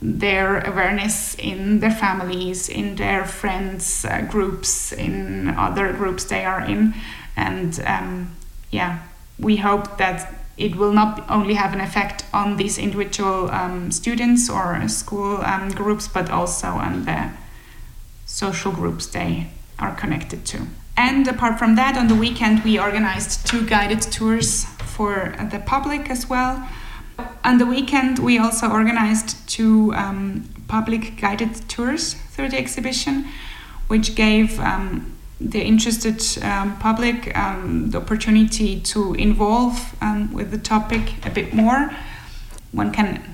[0.03, 6.63] their awareness in their families, in their friends uh, groups, in other groups they are
[6.63, 6.95] in,
[7.37, 8.35] and um,
[8.71, 9.01] yeah,
[9.39, 14.49] we hope that it will not only have an effect on these individual um, students
[14.51, 17.31] or school um, groups, but also on the
[18.27, 19.49] social groups they
[19.79, 20.67] are connected to.
[21.01, 26.11] And apart from that, on the weekend we organized two guided tours for the public
[26.11, 26.69] as well.
[27.43, 33.25] On the weekend, we also organized two um, public guided tours through the exhibition,
[33.89, 40.59] which gave um, the interested um, public um, the opportunity to involve um, with the
[40.59, 41.91] topic a bit more.
[42.73, 43.25] One can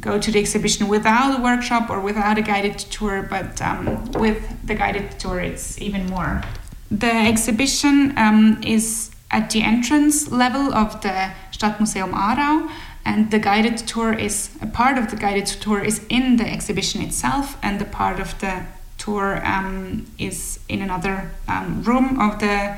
[0.00, 4.66] go to the exhibition without a workshop or without a guided tour, but um, with
[4.66, 6.42] the guided tour, it's even more.
[6.90, 12.70] The exhibition um, is at the entrance level of the Stadtmuseum Aarau,
[13.04, 17.02] and the guided tour is a part of the guided tour is in the exhibition
[17.02, 18.64] itself, and the part of the
[18.96, 22.76] tour um, is in another um, room of the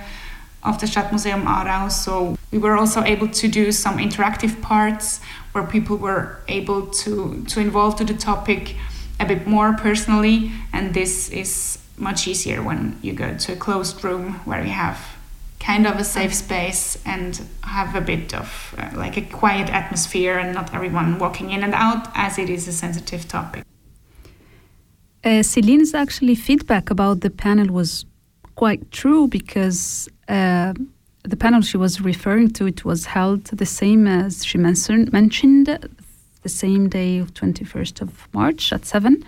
[0.62, 1.90] of the Stadtmuseum Aarau.
[1.90, 5.20] So we were also able to do some interactive parts
[5.52, 8.74] where people were able to to involve to the topic
[9.20, 14.02] a bit more personally, and this is much easier when you go to a closed
[14.04, 14.98] room where you have
[15.60, 20.38] kind of a safe space and have a bit of uh, like a quiet atmosphere
[20.38, 23.62] and not everyone walking in and out as it is a sensitive topic.
[25.22, 28.06] Uh, Seline's actually feedback about the panel was
[28.54, 30.72] quite true because uh,
[31.24, 35.66] the panel she was referring to it was held the same as she mentioned mentioned
[36.42, 39.22] the same day of 21st of March at 7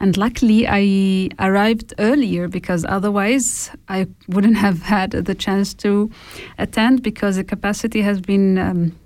[0.00, 6.10] and luckily I arrived earlier because otherwise I wouldn't have had the chance to
[6.58, 8.98] attend because the capacity has been um,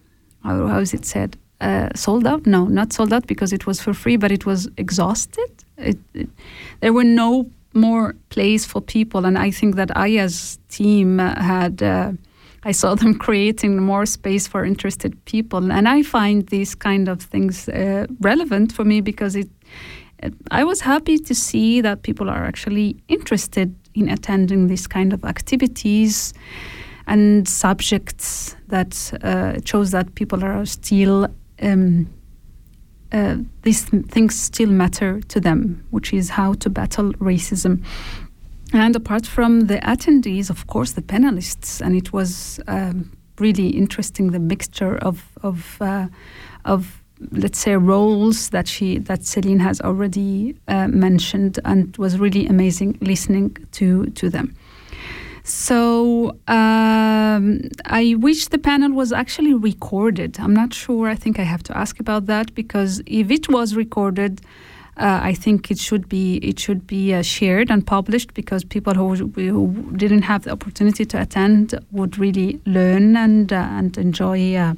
[0.43, 1.37] how, is it said?
[1.61, 2.47] Uh, sold out?
[2.47, 5.51] No not sold out because it was for free but it was exhausted.
[5.77, 6.29] It, it,
[6.81, 9.25] there were no more place for people.
[9.25, 12.13] And I think that Aya's team had uh,
[12.65, 15.71] I saw them creating more space for interested people.
[15.71, 19.49] And I find these kind of things uh, relevant for me because it
[20.51, 25.25] I was happy to see that people are actually interested in attending these kind of
[25.25, 26.35] activities
[27.07, 31.29] and subjects that uh, shows that people are still
[31.63, 32.09] um,
[33.11, 37.83] uh, these things still matter to them, which is how to battle racism.
[38.73, 44.31] And apart from the attendees, of course, the panelists, and it was um, really interesting
[44.31, 46.09] the mixture of of uh,
[46.67, 47.03] of
[47.33, 52.99] let's say roles that she that Seline has already uh, mentioned and was really amazing
[53.01, 54.55] listening to to them.
[55.45, 60.39] So um, I wish the panel was actually recorded.
[60.39, 61.09] I'm not sure.
[61.09, 64.43] I think I have to ask about that because if it was recorded,
[64.99, 68.95] uh, I think it should be it should be uh, shared and published because people
[68.95, 74.57] who, who didn't have the opportunity to attend would really learn and uh, and enjoy
[74.57, 74.75] uh,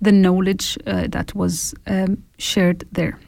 [0.00, 3.18] the knowledge uh, that was um, shared there.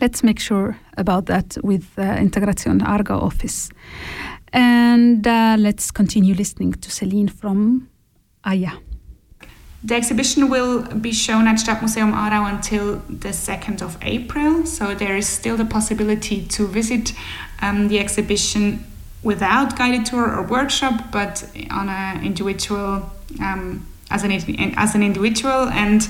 [0.00, 3.70] Let's make sure about that with uh, Integrazione Aargau office.
[4.52, 7.88] And let's continue listening to Seline from
[8.44, 8.72] Aya.
[9.86, 15.16] The exhibition will be shown at Stadtmuseum Aarau until the 2nd of April, so there
[15.16, 17.12] is still the possibility to visit
[17.62, 18.84] um, the exhibition
[19.22, 24.32] without guided tour or workshop, but on an individual, um, as an
[24.76, 26.08] as an individual, and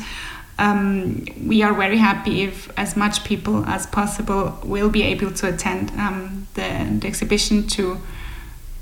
[0.58, 5.48] um, we are very happy if as much people as possible will be able to
[5.48, 7.98] attend um, the, the exhibition to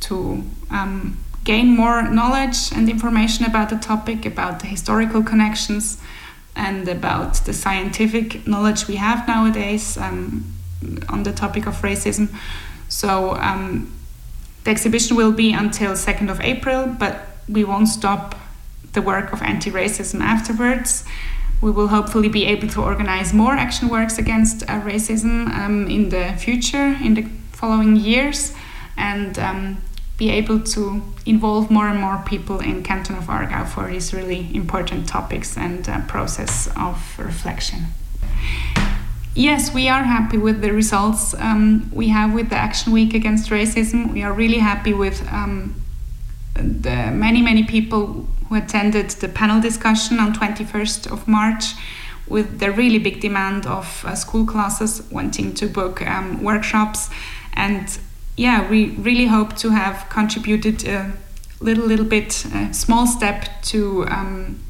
[0.03, 6.01] to um, gain more knowledge and information about the topic, about the historical connections,
[6.57, 10.45] and about the scientific knowledge we have nowadays um,
[11.09, 12.29] on the topic of racism.
[12.89, 13.93] So um,
[14.65, 18.35] the exhibition will be until 2nd of April, but we won't stop
[18.93, 21.05] the work of anti-racism afterwards.
[21.61, 26.09] We will hopefully be able to organize more action works against uh, racism um, in
[26.09, 28.55] the future, in the following years,
[28.97, 29.79] and um,
[30.17, 34.49] be able to involve more and more people in Canton of Aargau for these really
[34.55, 37.87] important topics and uh, process of reflection.
[39.35, 43.51] Yes, we are happy with the results um, we have with the Action Week Against
[43.51, 44.13] Racism.
[44.13, 45.75] We are really happy with um,
[46.55, 51.65] the many, many people who attended the panel discussion on 21st of March
[52.29, 57.11] with the really big demand of uh, school classes wanting to book um, workshops
[57.55, 57.99] and
[58.37, 61.13] yeah, we really hope to have contributed a
[61.61, 64.61] little, little bit, a small step to um,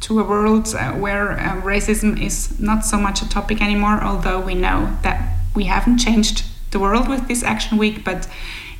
[0.00, 4.02] to a world uh, where uh, racism is not so much a topic anymore.
[4.02, 8.28] Although we know that we haven't changed the world with this Action Week, but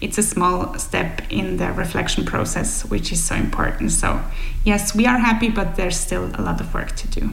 [0.00, 3.92] it's a small step in the reflection process, which is so important.
[3.92, 4.22] So,
[4.64, 7.30] yes, we are happy, but there's still a lot of work to do.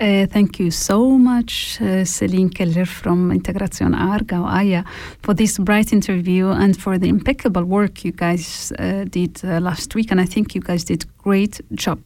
[0.00, 4.84] Uh, thank you so much, uh, Seline Keller from Integration Aargau, AYA,
[5.22, 10.12] for this bright interview and for the impeccable work you guys uh, did last week.
[10.12, 11.98] And I think you guys did great job.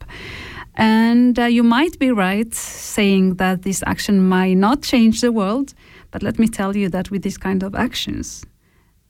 [0.76, 5.74] And you might be right saying that this action might not change the world,
[6.12, 8.42] but let me tell you that with this kind of actions,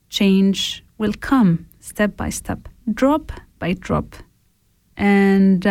[0.09, 3.31] change will come step by step, drop
[3.61, 4.17] by drop.
[4.97, 5.65] And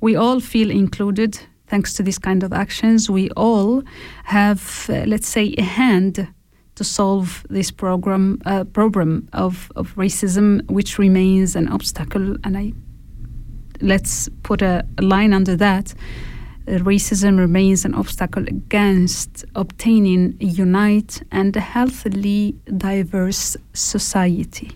[0.00, 1.38] we all feel included
[1.68, 3.08] thanks to these kind of actions.
[3.10, 3.82] We all
[4.24, 6.28] have, uh, let's say, a hand
[6.74, 12.36] to solve this program uh, problem of, of racism, which remains an obstacle.
[12.44, 12.72] And I
[13.80, 15.94] let's put a, a line under that.
[16.66, 24.72] Uh, racism remains an obstacle against obtaining a unite and a healthily diverse society.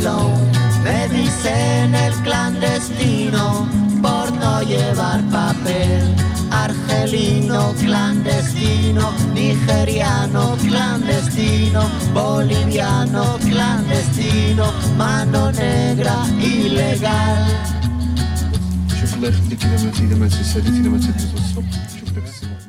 [0.00, 3.68] Me dicen el clandestino
[4.00, 6.14] por no llevar papel.
[6.50, 11.82] Argelino clandestino, nigeriano clandestino,
[12.14, 17.46] boliviano clandestino, mano negra ilegal.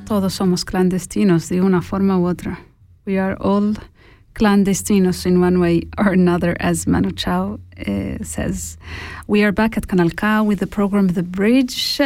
[0.06, 2.60] Todos somos clandestinos de una forma u otra.
[3.06, 3.78] We are all
[4.34, 8.78] clandestinos in one way or another, as Manu Chao uh, says.
[9.28, 12.00] We are back at Kanal K with the program The Bridge,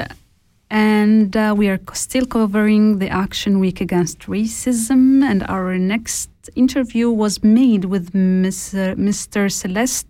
[0.70, 5.24] and uh, we are still covering the Action Week Against Racism.
[5.24, 8.96] And our next interview was made with Mr.
[8.96, 9.52] Mr.
[9.52, 10.08] Celeste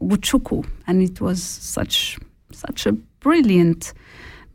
[0.00, 2.18] Ugochukwu, and it was such
[2.52, 3.92] such a brilliant,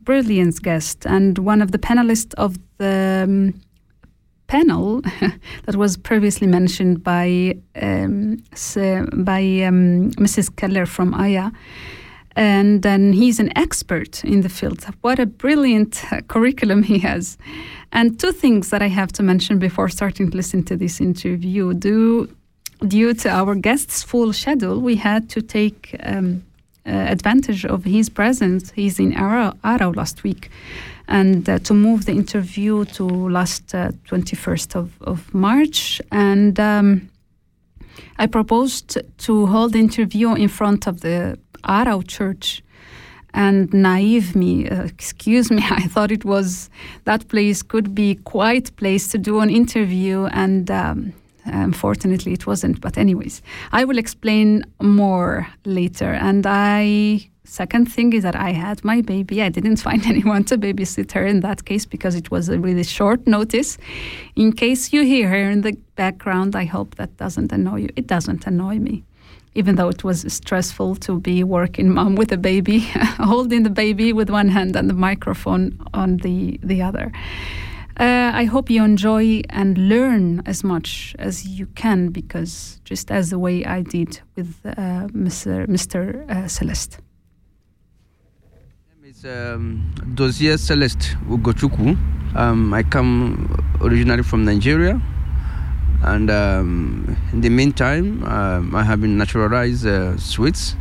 [0.00, 3.24] brilliant guest, and one of the panelists of the.
[3.24, 3.54] Um,
[4.52, 5.00] panel
[5.64, 8.36] that was previously mentioned by um,
[9.24, 10.54] by um, Mrs.
[10.56, 11.50] Keller from Aya.
[12.34, 14.86] And then he's an expert in the field.
[15.02, 17.38] What a brilliant curriculum he has.
[17.90, 21.74] And two things that I have to mention before starting to listen to this interview.
[21.74, 22.28] Do,
[22.88, 26.42] due to our guest's full schedule, we had to take um,
[26.86, 28.72] uh, advantage of his presence.
[28.74, 30.50] He's in Aarau, Aarau last week
[31.08, 36.00] and uh, to move the interview to last uh, 21st of, of March.
[36.10, 37.10] And um,
[38.18, 42.62] I proposed to hold the interview in front of the Aarau church.
[43.34, 46.68] And naive me, uh, excuse me, I thought it was
[47.04, 51.14] that place could be quite place to do an interview, and um,
[51.46, 52.82] unfortunately it wasn't.
[52.82, 53.40] But anyways,
[53.72, 56.12] I will explain more later.
[56.12, 59.42] And I second thing is that I had my baby.
[59.42, 62.84] I didn't find anyone to babysit her in that case because it was a really
[62.84, 63.78] short notice.
[64.36, 67.88] In case you hear her in the background, I hope that doesn't annoy you.
[67.96, 69.04] It doesn't annoy me.
[69.54, 72.78] Even though it was stressful to be working mom with a baby,
[73.18, 77.12] holding the baby with one hand and the microphone on the, the other.
[78.00, 83.28] Uh, I hope you enjoy and learn as much as you can because just as
[83.28, 85.66] the way I did with uh, Mr.
[85.66, 86.28] Mr.
[86.30, 86.98] Uh, Celeste.
[89.24, 89.82] Um,
[90.16, 91.96] Dozier Celeste Ugochukwu.
[92.34, 93.46] Um, I come
[93.80, 95.00] originally from Nigeria,
[96.02, 100.74] and um, in the meantime, um, I have been naturalized uh, Swiss.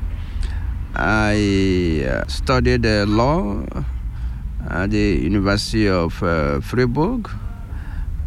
[0.95, 3.63] I uh, studied uh, law
[4.71, 7.29] at the University of uh, Freiburg,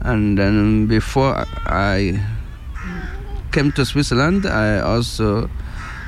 [0.02, 2.22] and then before I
[3.50, 5.50] came to Switzerland, I also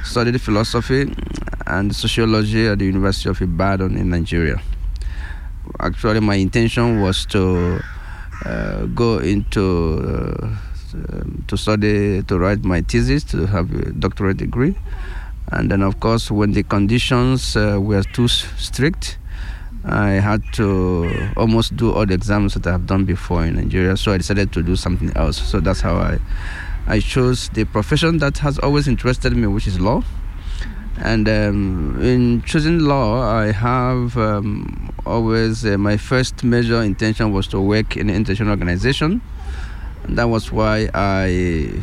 [0.04, 1.10] studied philosophy
[1.66, 4.60] and sociology at the University of Ibadan in Nigeria.
[5.80, 7.80] Actually, my intention was to
[8.44, 10.48] uh, go into uh,
[10.94, 14.74] um, to study to write my thesis to have a doctorate degree,
[15.52, 19.18] and then of course when the conditions uh, were too strict.
[19.88, 24.10] I had to almost do all the exams that I've done before in Nigeria, so
[24.12, 25.36] I decided to do something else.
[25.36, 26.18] So that's how I,
[26.88, 30.02] I chose the profession that has always interested me, which is law.
[30.98, 37.46] And um, in choosing law, I have um, always uh, my first major intention was
[37.48, 39.20] to work in an international organization.
[40.04, 41.82] And that was why I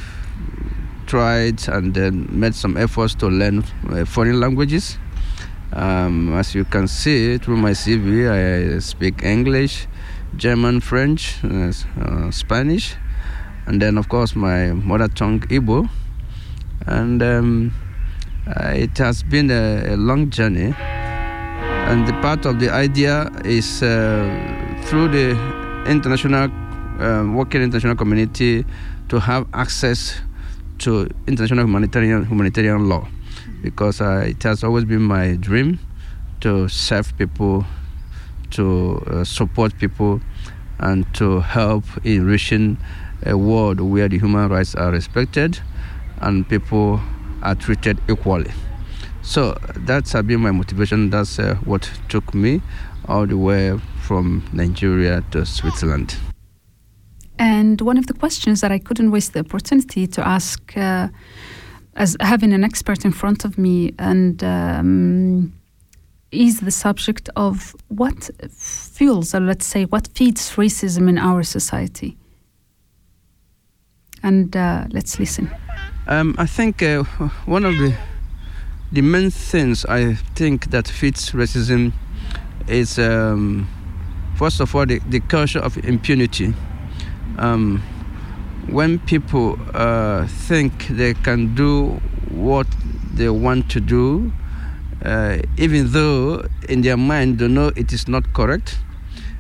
[1.06, 4.98] tried and then made some efforts to learn uh, foreign languages.
[5.74, 9.88] Um, as you can see through my CV, I speak English,
[10.36, 12.96] German, French, uh, uh, Spanish,
[13.66, 15.90] and then, of course, my mother tongue, Igbo.
[16.86, 17.74] And um,
[18.48, 20.74] uh, it has been a, a, long journey.
[21.88, 25.32] And the part of the idea is uh, through the
[25.88, 26.50] international,
[27.00, 28.66] uh, working international community
[29.10, 30.20] to have access
[30.80, 33.08] to international humanitarian, humanitarian law
[33.62, 35.80] because uh, it has always been my dream
[36.42, 37.66] to serve people,
[38.52, 40.20] to support people,
[40.80, 42.78] and to help in reaching
[43.26, 45.60] a world where the human rights are respected
[46.22, 47.00] and people
[47.44, 48.52] are treated equally.
[49.22, 51.10] So that's been my motivation.
[51.10, 52.62] That's uh, what took me
[53.08, 56.18] all the way from Nigeria to Switzerland.
[57.40, 61.08] And one of the questions that I couldn't waste the opportunity to ask uh,
[61.96, 65.54] as having an expert in front of me and um,
[66.32, 72.18] is the subject of what fuels or let's say what feeds racism in our society
[74.24, 75.50] and uh, let's listen
[76.08, 77.04] um, i think uh,
[77.46, 77.94] one of the
[78.92, 81.92] the main things i think that feeds racism
[82.68, 83.68] is um,
[84.36, 86.54] first of all the, the culture of impunity
[87.38, 87.82] um,
[88.68, 92.00] when people uh, think they can do
[92.30, 92.68] what
[93.14, 94.32] they want to do,
[95.04, 98.80] uh, even though in their mind they know it is not correct,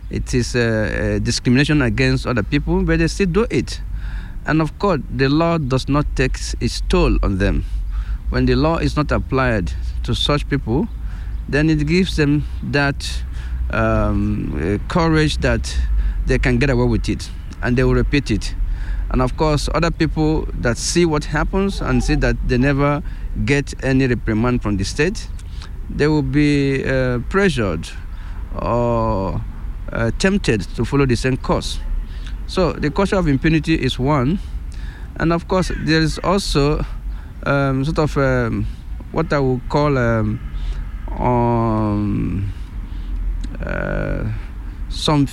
[0.10, 3.82] it is uh, discrimination against other people, but they still do it.
[4.46, 7.66] And of course, the law does not take its toll on them.
[8.30, 9.72] When the law is not applied
[10.04, 10.88] to such people,
[11.48, 13.24] then it gives them that
[13.72, 15.78] um, courage that
[16.26, 17.30] they can get away with it
[17.62, 18.56] and they will repeat it
[19.10, 23.04] and of course other people that see what happens and see that they never
[23.46, 25.28] get any reprimand from the state
[25.90, 27.90] they will be uh, pressured
[28.62, 29.42] or
[29.92, 31.80] uh, tempted to follow the same course
[32.54, 34.38] so the culture of impunity is one
[35.18, 36.86] and of course there is also
[37.46, 38.66] um, sort of um,
[39.12, 40.40] what i would call um,
[41.18, 42.54] um,
[43.66, 44.30] uh,
[44.90, 45.26] some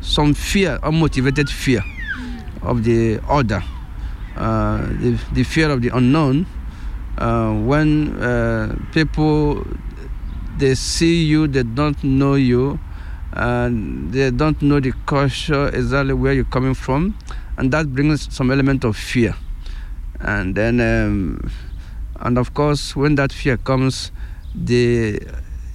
[0.00, 1.84] some fear, unmotivated fear
[2.62, 3.62] of the other,
[4.36, 6.46] uh, the, the fear of the unknown.
[7.18, 9.66] Uh, when uh, people
[10.58, 12.78] they see you, they don't know you,
[13.32, 17.16] and they don't know the culture exactly where you're coming from,
[17.56, 19.34] and that brings some element of fear.
[20.20, 21.50] And then, um,
[22.20, 24.12] and of course, when that fear comes,
[24.54, 25.20] the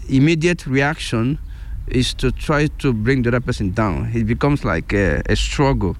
[0.09, 1.39] immediate reaction
[1.87, 4.11] is to try to bring the other person down.
[4.13, 5.95] It becomes like a, a struggle.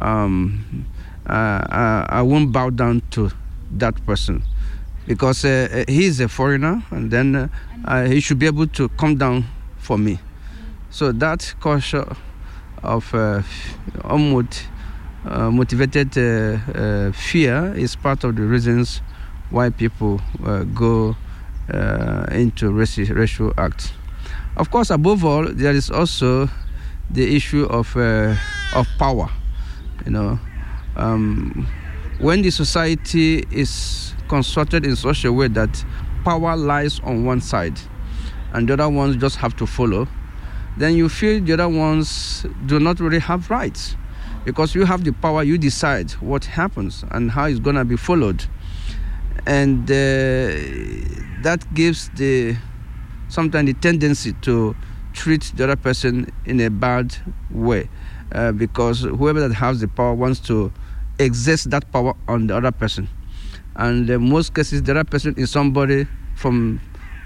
[0.00, 0.86] Um,
[1.26, 3.30] uh, I, I, won't bow down to
[3.72, 4.42] that person
[5.06, 7.50] because uh, he's a foreigner, and then
[7.84, 9.44] uh, he should be able to come down
[9.78, 10.18] for me.
[10.94, 12.06] So that culture
[12.84, 13.42] of uh,
[14.04, 14.62] unmot,
[15.26, 19.02] uh, motivated uh, fear is part of the reasons
[19.50, 20.20] why people
[20.72, 21.16] go
[22.30, 23.90] into racial, racial acts.
[24.56, 26.48] Of course, above all, there is also
[27.10, 28.36] the issue of uh,
[28.76, 29.28] of power.
[30.04, 30.38] You know,
[30.94, 31.66] um,
[32.20, 35.84] when the society is constructed in such a way that
[36.22, 37.80] power lies on one side,
[38.52, 40.06] and the other ones just have to follow,
[40.76, 43.96] then you feel the other ones do not really have rights,
[44.44, 45.42] because you have the power.
[45.42, 48.44] You decide what happens and how it's gonna be followed,
[49.46, 49.94] and uh,
[51.42, 52.56] that gives the
[53.28, 54.74] sometimes the tendency to
[55.12, 57.16] treat the other person in a bad
[57.50, 57.88] way.
[58.32, 60.72] Uh, because whoever that has the power wants to
[61.20, 63.08] exert that power on the other person.
[63.76, 66.80] And in most cases the other person is somebody from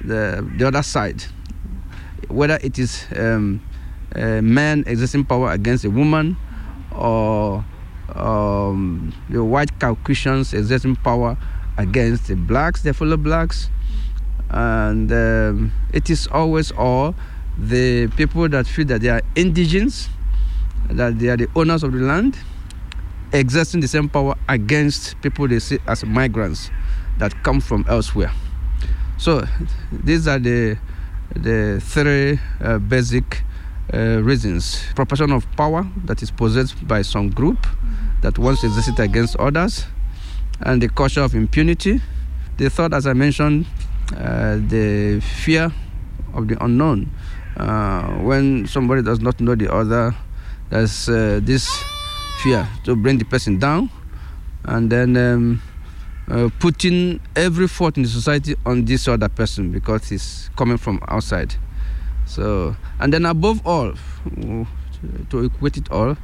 [0.04, 1.24] the, the other side,
[2.28, 3.60] whether it is um,
[4.14, 6.36] a man exerting power against a woman
[6.92, 7.64] or
[8.14, 11.36] um, the white Caucasians exerting power
[11.76, 13.70] against the blacks, the fellow blacks,
[14.50, 17.14] and um, it is always all
[17.58, 20.08] the people that feel that they are indigenous,
[20.90, 22.36] that they are the owners of the land,
[23.32, 26.70] exerting the same power against people they see as migrants
[27.18, 28.32] that come from elsewhere.
[29.18, 29.44] So
[29.92, 30.78] these are the
[31.34, 33.42] the three uh, basic
[33.92, 37.66] uh, reasons: proportion of power that is possessed by some group
[38.22, 39.86] that wants to exert it against others,
[40.60, 42.00] and the culture of impunity.
[42.56, 43.66] The third, as I mentioned,
[44.16, 45.72] uh, the fear
[46.34, 47.10] of the unknown.
[47.56, 50.14] Uh, when somebody does not know the other,
[50.70, 51.68] there's uh, this
[52.42, 53.90] fear to bring the person down,
[54.64, 55.62] and then um,
[56.30, 61.00] uh, putting every fault in the society on this other person because he's coming from
[61.08, 61.54] outside.
[62.26, 63.94] So, and then above all,
[65.30, 66.16] to equate it all,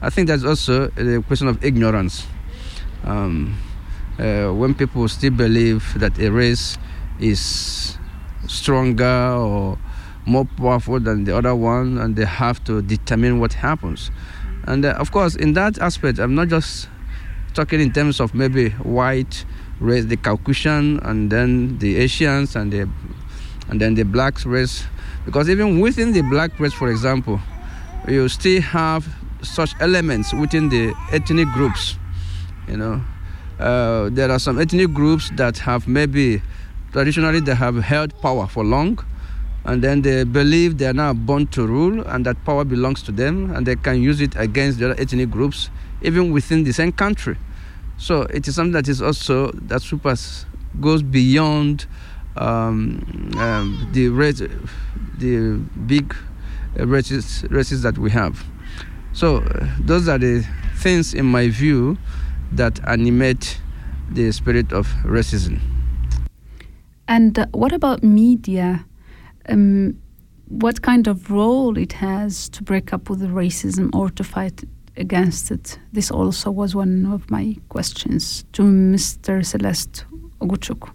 [0.00, 2.26] I think there's also a question of ignorance.
[3.04, 3.56] Um,
[4.18, 6.76] uh, when people still believe that a race
[7.20, 7.96] is
[8.46, 9.78] stronger or
[10.26, 14.10] more powerful than the other one, and they have to determine what happens.
[14.64, 16.88] And uh, of course, in that aspect, I'm not just
[17.54, 19.44] talking in terms of maybe white
[19.82, 22.88] race, the Caucasian, and then the Asians, and the
[23.68, 24.84] and then the black race,
[25.24, 27.40] because even within the black race, for example,
[28.08, 29.06] you still have
[29.42, 31.96] such elements within the ethnic groups.
[32.68, 33.00] You know,
[33.58, 36.42] uh, there are some ethnic groups that have maybe
[36.92, 38.98] traditionally they have held power for long,
[39.64, 43.12] and then they believe they are now born to rule, and that power belongs to
[43.12, 45.70] them, and they can use it against the other ethnic groups,
[46.02, 47.36] even within the same country.
[48.02, 50.16] So it is something that is also that super
[50.80, 51.86] goes beyond
[52.36, 54.08] um, um, the
[55.18, 56.12] the big
[56.74, 58.44] races races that we have.
[59.12, 60.44] So uh, those are the
[60.78, 61.96] things, in my view,
[62.50, 63.60] that animate
[64.10, 65.60] the spirit of racism.
[67.06, 68.84] And uh, what about media?
[69.48, 69.96] Um,
[70.48, 74.64] what kind of role it has to break up with the racism or to fight
[74.96, 75.78] against it?
[75.92, 79.44] This also was one of my questions to Mr.
[79.44, 80.04] Celeste
[80.40, 80.90] Ugochukwu.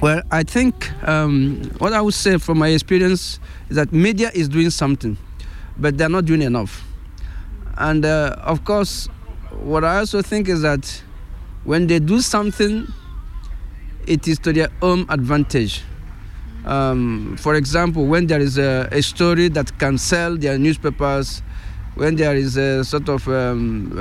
[0.00, 3.38] Well, I think um, what I would say from my experience
[3.68, 5.16] is that media is doing something,
[5.78, 6.84] but they're not doing enough.
[7.78, 9.08] And uh, of course,
[9.62, 11.02] what I also think is that
[11.64, 12.86] when they do something,
[14.06, 15.82] it is to their own advantage.
[16.64, 21.42] Um, for example, when there is a, a, story that can sell their newspapers,
[21.94, 23.92] when there is a sort of um,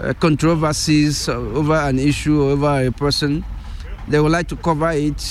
[0.00, 3.44] uh, controversies over an issue, over a person,
[4.08, 5.22] they would like to cover it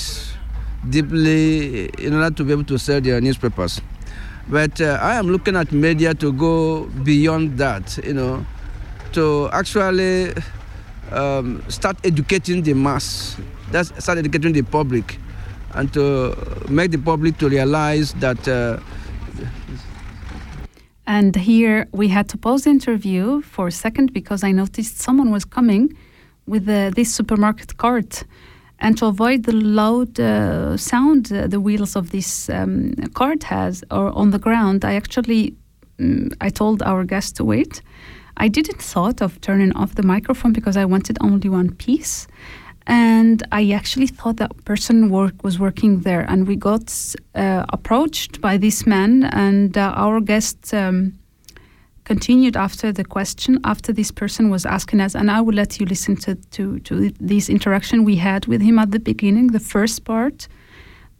[0.88, 3.80] deeply in order to be able to sell their newspapers.
[4.48, 8.46] But uh, I am looking at media to go beyond that, you know,
[9.12, 10.32] to actually
[11.10, 13.36] um, start educating the mass,
[13.72, 15.18] that's start educating the public,
[15.74, 16.36] and to
[16.68, 18.46] make the public to realize that.
[18.46, 18.78] Uh,
[21.06, 25.30] and here we had to pause the interview for a second because I noticed someone
[25.30, 25.96] was coming
[26.46, 28.24] with uh, this supermarket cart.
[28.78, 33.82] And to avoid the loud uh, sound uh, the wheels of this um, cart has
[33.90, 35.54] or on the ground, I actually
[35.98, 37.82] um, I told our guest to wait.
[38.36, 42.26] I didn't thought of turning off the microphone because I wanted only one piece.
[42.86, 48.40] And I actually thought that person work was working there, and we got uh, approached
[48.40, 51.18] by this man, and uh, our guest um,
[52.04, 55.86] continued after the question, after this person was asking us, and I will let you
[55.86, 60.04] listen to, to, to this interaction we had with him at the beginning, the first
[60.04, 60.46] part.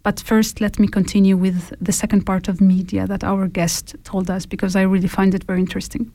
[0.04, 4.30] But first, let me continue with the second part of media that our guest told
[4.30, 6.12] us, because I really find it very interesting.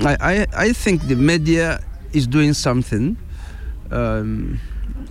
[0.00, 1.82] I, I, I think the media
[2.12, 3.16] is doing something
[3.90, 4.60] um,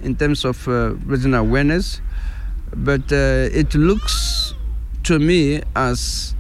[0.04, 2.02] in terms of uh, raising awareness,
[2.76, 4.54] but uh, it looks
[5.04, 6.36] to me as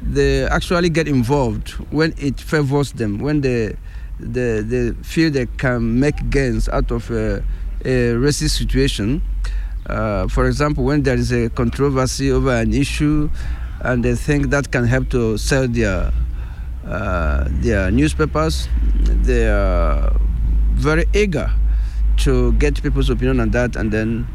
[0.00, 3.76] they actually get involved when it favors them, when they,
[4.18, 7.42] they, they feel they can make gains out of a,
[7.84, 9.22] a racist situation.
[9.86, 13.28] Uh, for example, when there is a controversy over an issue
[13.80, 16.12] and they think that can help to sell their,
[16.86, 18.68] uh, their newspapers,
[19.22, 20.12] they are
[20.74, 21.50] very eager
[22.18, 24.26] to get people's opinion on that and then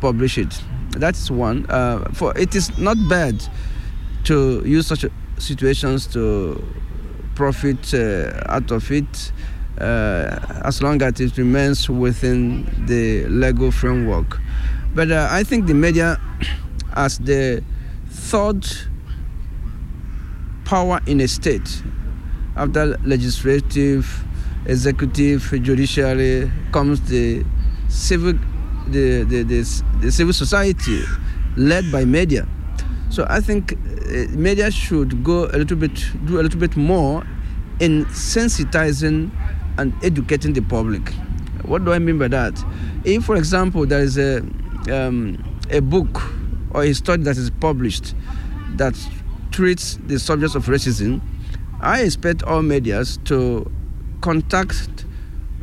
[0.00, 0.62] publish it.
[0.90, 1.66] That's one.
[1.68, 3.42] Uh, for it is not bad
[4.24, 5.04] to use such
[5.38, 6.62] situations to
[7.34, 9.32] profit uh, out of it.
[9.80, 14.40] uh, as long as it remains within the legal framework.
[14.94, 16.20] But uh, I think the media,
[16.94, 17.62] as the
[18.08, 18.66] third
[20.64, 21.82] power in a state,
[22.56, 24.24] after legislative,
[24.66, 27.44] executive, judiciary, comes the
[27.88, 28.34] civil,
[28.88, 31.02] the, the, the, the civil society
[31.56, 32.46] led by media.
[33.10, 35.94] So I think uh, media should go a little bit,
[36.26, 37.24] do a little bit more
[37.80, 39.30] in sensitizing
[39.78, 41.12] and educating the public.
[41.62, 42.62] What do I mean by that?
[43.04, 44.38] If, for example, there is a,
[44.90, 46.22] um, a book
[46.70, 48.14] or a study that is published
[48.76, 48.94] that
[49.50, 51.20] treats the subjects of racism,
[51.80, 53.70] I expect all medias to
[54.26, 55.04] contact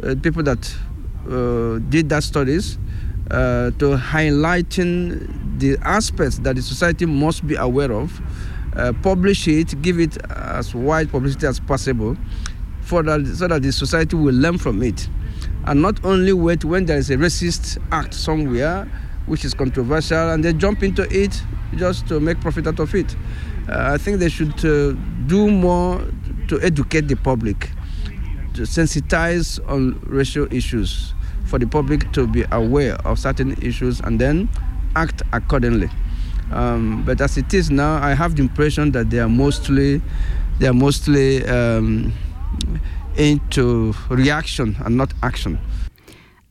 [0.02, 0.74] uh, people that
[1.30, 2.78] uh, did that studies
[3.30, 8.22] uh, to highlighting the aspects that the society must be aware of,
[8.78, 12.16] uh, publish it, give it as wide publicity as possible,
[12.82, 15.10] for that, so that the society will learn from it,
[15.66, 18.86] and not only wait when there is a racist act somewhere,
[19.26, 21.42] which is controversial, and they jump into it
[21.76, 23.14] just to make profit out of it.
[23.68, 24.94] Uh, I think they should uh,
[25.28, 26.02] do more
[26.48, 27.70] to educate the public,
[28.54, 31.14] to sensitize on racial issues
[31.46, 34.50] for the public to be aware of certain issues and then
[34.96, 35.90] act accordingly.
[36.52, 40.02] Um, but as it is now, I have the impression that they are mostly
[40.60, 42.14] they are mostly um,
[43.18, 45.60] into reaction and not action.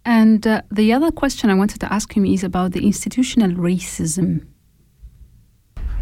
[0.05, 4.47] And uh, the other question I wanted to ask him is about the institutional racism.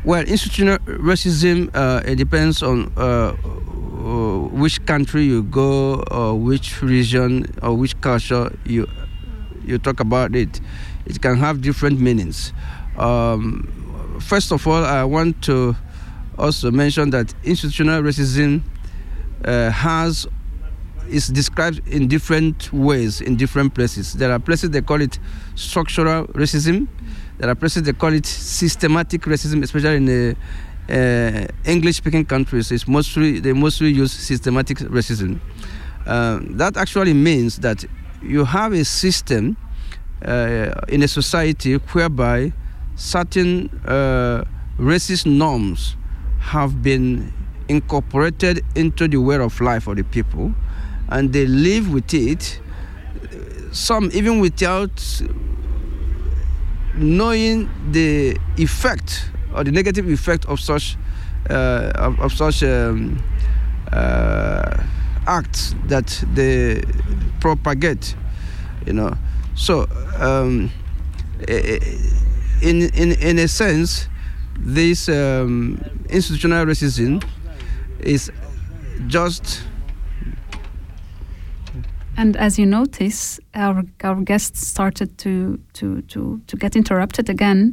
[0.02, 3.32] Well, institutional racism uh, it depends on uh,
[4.50, 8.86] which country you go, or which region, or which culture you
[9.62, 10.58] you talk about it.
[11.04, 12.54] It can have different meanings.
[12.96, 15.76] Um, first of all, I want to
[16.38, 18.62] also mention that institutional racism
[19.44, 20.26] uh, has
[21.10, 24.14] is described in different ways in different places.
[24.14, 25.18] There are places they call it
[25.56, 26.88] structural racism.
[27.40, 30.36] There are places they call it systematic racism, especially in the
[30.90, 32.70] uh, English-speaking countries.
[32.70, 35.40] It's mostly they mostly use systematic racism.
[36.06, 37.82] Uh, that actually means that
[38.22, 39.56] you have a system
[40.22, 42.52] uh, in a society whereby
[42.96, 44.44] certain uh,
[44.78, 45.96] racist norms
[46.40, 47.32] have been
[47.68, 50.52] incorporated into the way of life of the people
[51.08, 52.60] and they live with it
[53.72, 54.90] some even without
[56.94, 60.96] knowing the effect or the negative effect of such
[61.48, 63.22] uh, of, of, such um,
[63.92, 64.82] uh,
[65.26, 66.82] acts that they
[67.40, 68.14] propagate
[68.86, 69.14] you know.
[69.54, 69.86] So
[70.18, 70.70] um,
[71.48, 74.08] in, in in a sense
[74.56, 77.22] this um, institutional racism
[78.00, 78.30] is
[79.06, 79.62] just
[82.16, 87.72] and as you notice, our our guests started to to to to get interrupted again,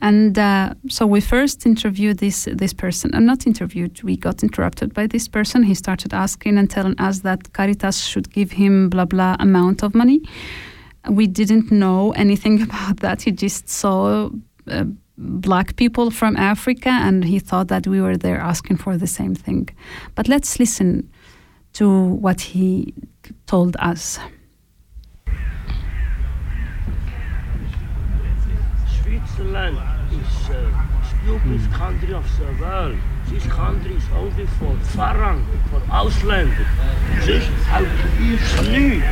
[0.00, 4.02] and uh, so we first interviewed this this person, and not interviewed.
[4.02, 5.62] We got interrupted by this person.
[5.62, 9.94] He started asking and telling us that Caritas should give him blah blah amount of
[9.94, 10.20] money.
[11.08, 13.22] We didn't know anything about that.
[13.22, 14.30] He just saw.
[14.66, 14.84] Uh,
[15.18, 19.34] black people from Africa, and he thought that we were there asking for the same
[19.34, 19.68] thing.
[20.14, 21.10] But let's listen
[21.74, 22.94] to what he
[23.46, 24.18] told us.
[29.02, 29.78] Switzerland
[30.12, 30.92] is uh,
[31.22, 31.72] stupidest mm.
[31.72, 32.98] country of the world.
[33.28, 36.66] This country is only for foreign, for Ausländer.
[37.24, 37.84] This how
[38.56, 39.02] sleep.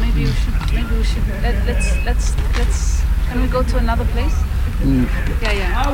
[0.00, 0.54] Maybe we should.
[0.74, 1.26] Maybe we should.
[1.42, 3.02] Let, let's let's let's.
[3.28, 4.34] Can we go to another place?
[4.82, 5.06] Mm.
[5.42, 5.92] Ja, ja.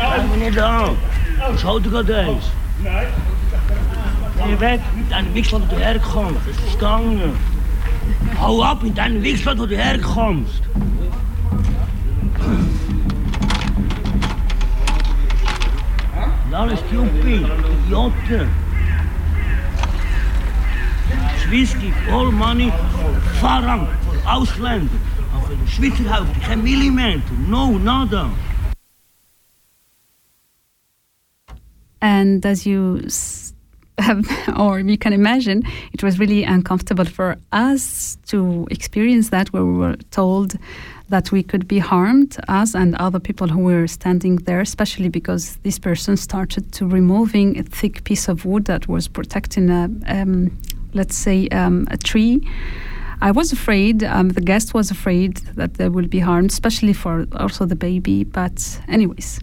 [0.00, 0.96] Oh, meneer Daan,
[1.58, 2.50] schau dir gerade eins.
[4.48, 6.40] Je weet, in deinem Wichsland, wo du herkommst.
[6.46, 7.32] Das ist gegangen.
[8.40, 8.94] Hau ab in
[9.58, 10.62] wo du herkommst.
[16.52, 17.46] Alles stupid,
[17.86, 18.48] Idioten.
[21.80, 22.70] Gibt all money
[23.40, 23.88] Farang,
[24.26, 24.94] Ausländer.
[25.34, 26.62] Aber die Schweizer Hälfte, kein
[27.48, 28.30] no, nada.
[32.00, 33.00] And as you
[34.56, 39.72] or you can imagine, it was really uncomfortable for us to experience that, where we
[39.72, 40.58] were told
[41.08, 45.56] that we could be harmed, us and other people who were standing there, especially because
[45.62, 50.56] this person started to removing a thick piece of wood that was protecting a, um,
[50.94, 52.40] let's say, um, a tree.
[53.20, 57.26] I was afraid, um, the guest was afraid that they will be harmed, especially for
[57.36, 58.24] also the baby.
[58.24, 59.38] But, anyways.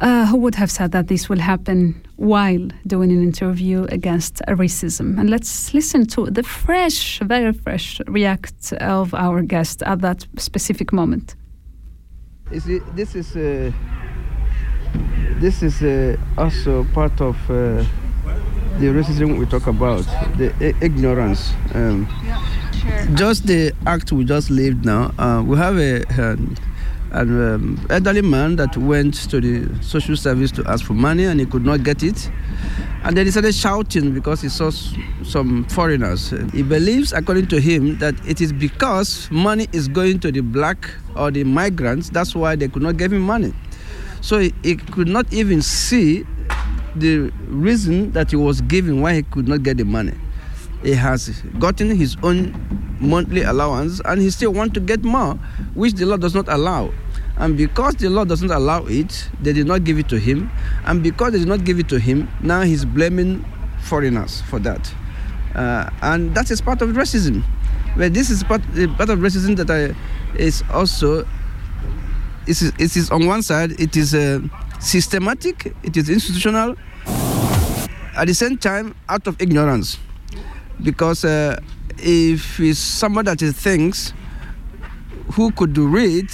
[0.00, 5.18] Uh, who would have said that this will happen while doing an interview against racism?
[5.18, 10.92] And let's listen to the fresh, very fresh react of our guest at that specific
[10.92, 11.34] moment.
[12.52, 13.72] You see, this is uh,
[15.40, 17.84] this is uh, also part of uh,
[18.78, 20.04] the racism we talk about,
[20.38, 21.52] the i- ignorance.
[21.74, 22.06] Um,
[23.14, 25.12] just the act we just lived now.
[25.18, 26.54] Uh, we have a um,
[27.12, 31.40] an um, elderly man that went to the social service to ask for money and
[31.40, 32.30] he could not get it.
[33.04, 34.70] And then he started shouting because he saw
[35.22, 36.30] some foreigners.
[36.52, 40.90] He believes, according to him, that it is because money is going to the black
[41.14, 43.54] or the migrants, that's why they could not give him money.
[44.20, 46.26] So he, he could not even see
[46.96, 50.14] the reason that he was giving why he could not get the money.
[50.86, 52.54] He has gotten his own
[53.00, 55.34] monthly allowance and he still want to get more,
[55.74, 56.92] which the law does not allow.
[57.38, 60.48] And because the law doesn't allow it, they did not give it to him.
[60.84, 63.44] And because they did not give it to him, now he's blaming
[63.82, 64.94] foreigners for that.
[65.56, 67.42] Uh, and that is part of racism.
[67.96, 69.92] But this is part, uh, part of racism that I,
[70.38, 71.26] is also
[72.46, 74.38] it is, it is on one side it is uh,
[74.78, 76.76] systematic it is institutional
[78.14, 79.98] at the same time out of ignorance
[80.82, 81.58] because uh,
[81.98, 84.12] if it's somebody that he thinks
[85.32, 86.30] who could read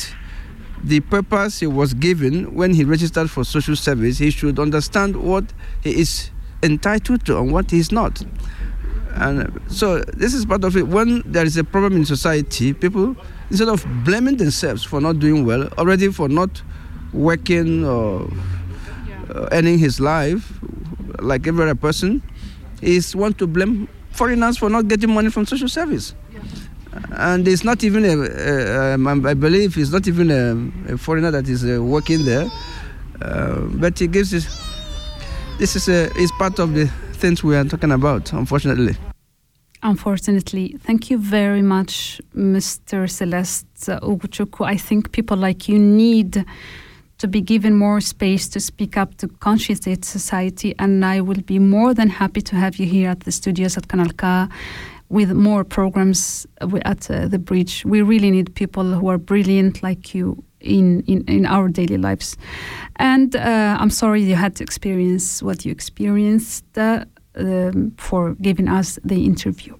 [0.84, 5.44] the purpose he was given when he registered for social service he should understand what
[5.82, 6.30] he is
[6.62, 8.22] entitled to and what he is not.
[9.14, 10.88] And so this is part of it.
[10.88, 13.14] When there is a problem in society people
[13.50, 16.62] instead of blaming themselves for not doing well already for not
[17.12, 18.30] working or
[19.34, 20.58] uh, earning his life
[21.20, 22.22] like every other person
[22.80, 26.14] is want to blame foreigners for not getting money from social service
[27.12, 31.30] and it's not even a, a, um, I believe it's not even a, a foreigner
[31.30, 32.50] that is uh, working there,
[33.20, 34.46] uh, but it gives this.
[35.58, 38.96] This is a, is part of the things we are talking about, unfortunately.
[39.82, 43.10] Unfortunately, thank you very much, Mr.
[43.10, 44.66] Celeste Ugochukwu.
[44.66, 46.44] I think people like you need
[47.22, 51.60] to be given more space to speak up to conscientize society, and I will be
[51.60, 54.50] more than happy to have you here at the studios at Kanal
[55.08, 57.84] with more programs uh, at uh, the bridge.
[57.84, 62.36] We really need people who are brilliant like you in, in, in our daily lives.
[62.96, 67.04] And uh, I'm sorry you had to experience what you experienced uh,
[67.36, 69.76] um, for giving us the interview.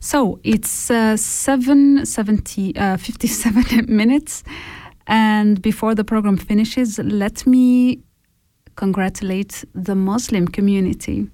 [0.00, 4.44] So it's uh, 7 70, uh, 57 minutes.
[5.06, 8.02] And before the program finishes, let me
[8.76, 11.28] congratulate the Muslim community.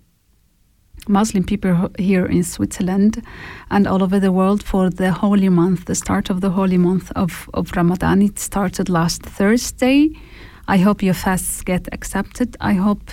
[1.09, 3.23] Muslim people here in Switzerland
[3.71, 7.11] and all over the world for the holy month, the start of the holy month
[7.17, 8.23] of, of Ramadan.
[8.23, 10.11] It started last Thursday.
[10.69, 12.57] I hope your fasts get accepted.
[12.61, 13.11] I hope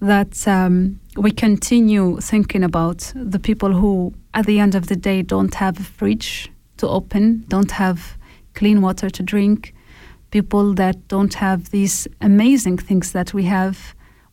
[0.00, 5.22] that um, we continue thinking about the people who, at the end of the day,
[5.22, 8.18] don't have a fridge to open, don't have
[8.54, 9.74] clean water to drink,
[10.36, 13.76] people that don't have these amazing things that we have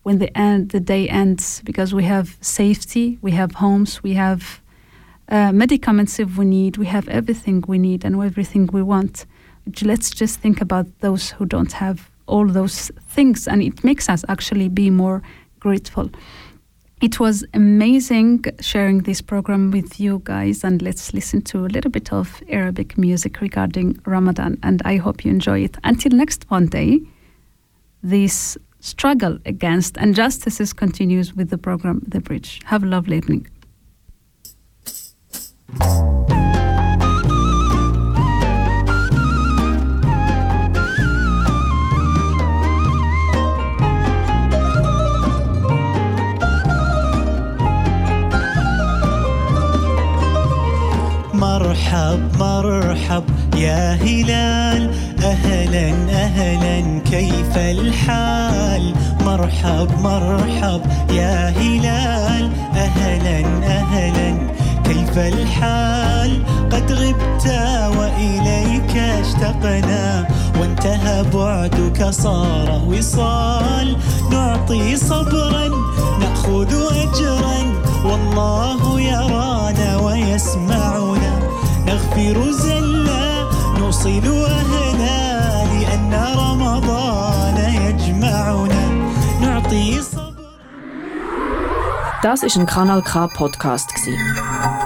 [0.06, 4.42] when the end the day ends because we have safety, we have homes, we have
[5.30, 9.26] uh, medicaments if we need, we have everything we need and everything we want.
[9.92, 14.26] Let's just think about those who don't have all those things, and it makes us
[14.28, 15.22] actually be more
[15.62, 16.10] grateful.
[17.04, 21.92] It was amazing sharing this program with you guys, and let's listen to a little
[21.92, 25.76] bit of Arabic music regarding Ramadan, and I hope you enjoy it.
[25.84, 27.02] Until next Monday,
[28.02, 32.62] this struggle against injustices continues with the program The Bridge.
[32.64, 33.48] Have a lovely evening.
[51.94, 53.24] مرحب مرحب.
[53.56, 54.92] يا هلال
[55.24, 57.00] أهلا أهلا.
[57.00, 58.94] كيف الحال؟
[59.26, 60.82] مرحب مرحب.
[61.12, 64.38] يا هلال أهلا أهلا.
[64.84, 67.48] كيف الحال؟ قد غبت
[67.98, 70.28] وإليك اشتقنا.
[70.60, 73.98] وانتهى بعدك صار وصال.
[74.32, 75.68] نعطي صبرا
[76.20, 77.58] نأخذ أجرا.
[78.06, 81.43] والله يرانا ويسمعنا.
[81.87, 83.49] نغفر زلا
[83.79, 88.89] نوصل أهلا لأن رمضان يجمعنا
[89.41, 90.29] نعطي صبرا
[92.23, 94.19] Das ist ein Kanal K Podcast gsi.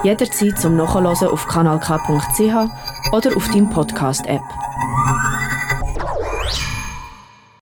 [0.03, 2.55] Jederzeit zum Nachhören auf kanalk.ch
[3.11, 4.43] oder auf deinem Podcast App.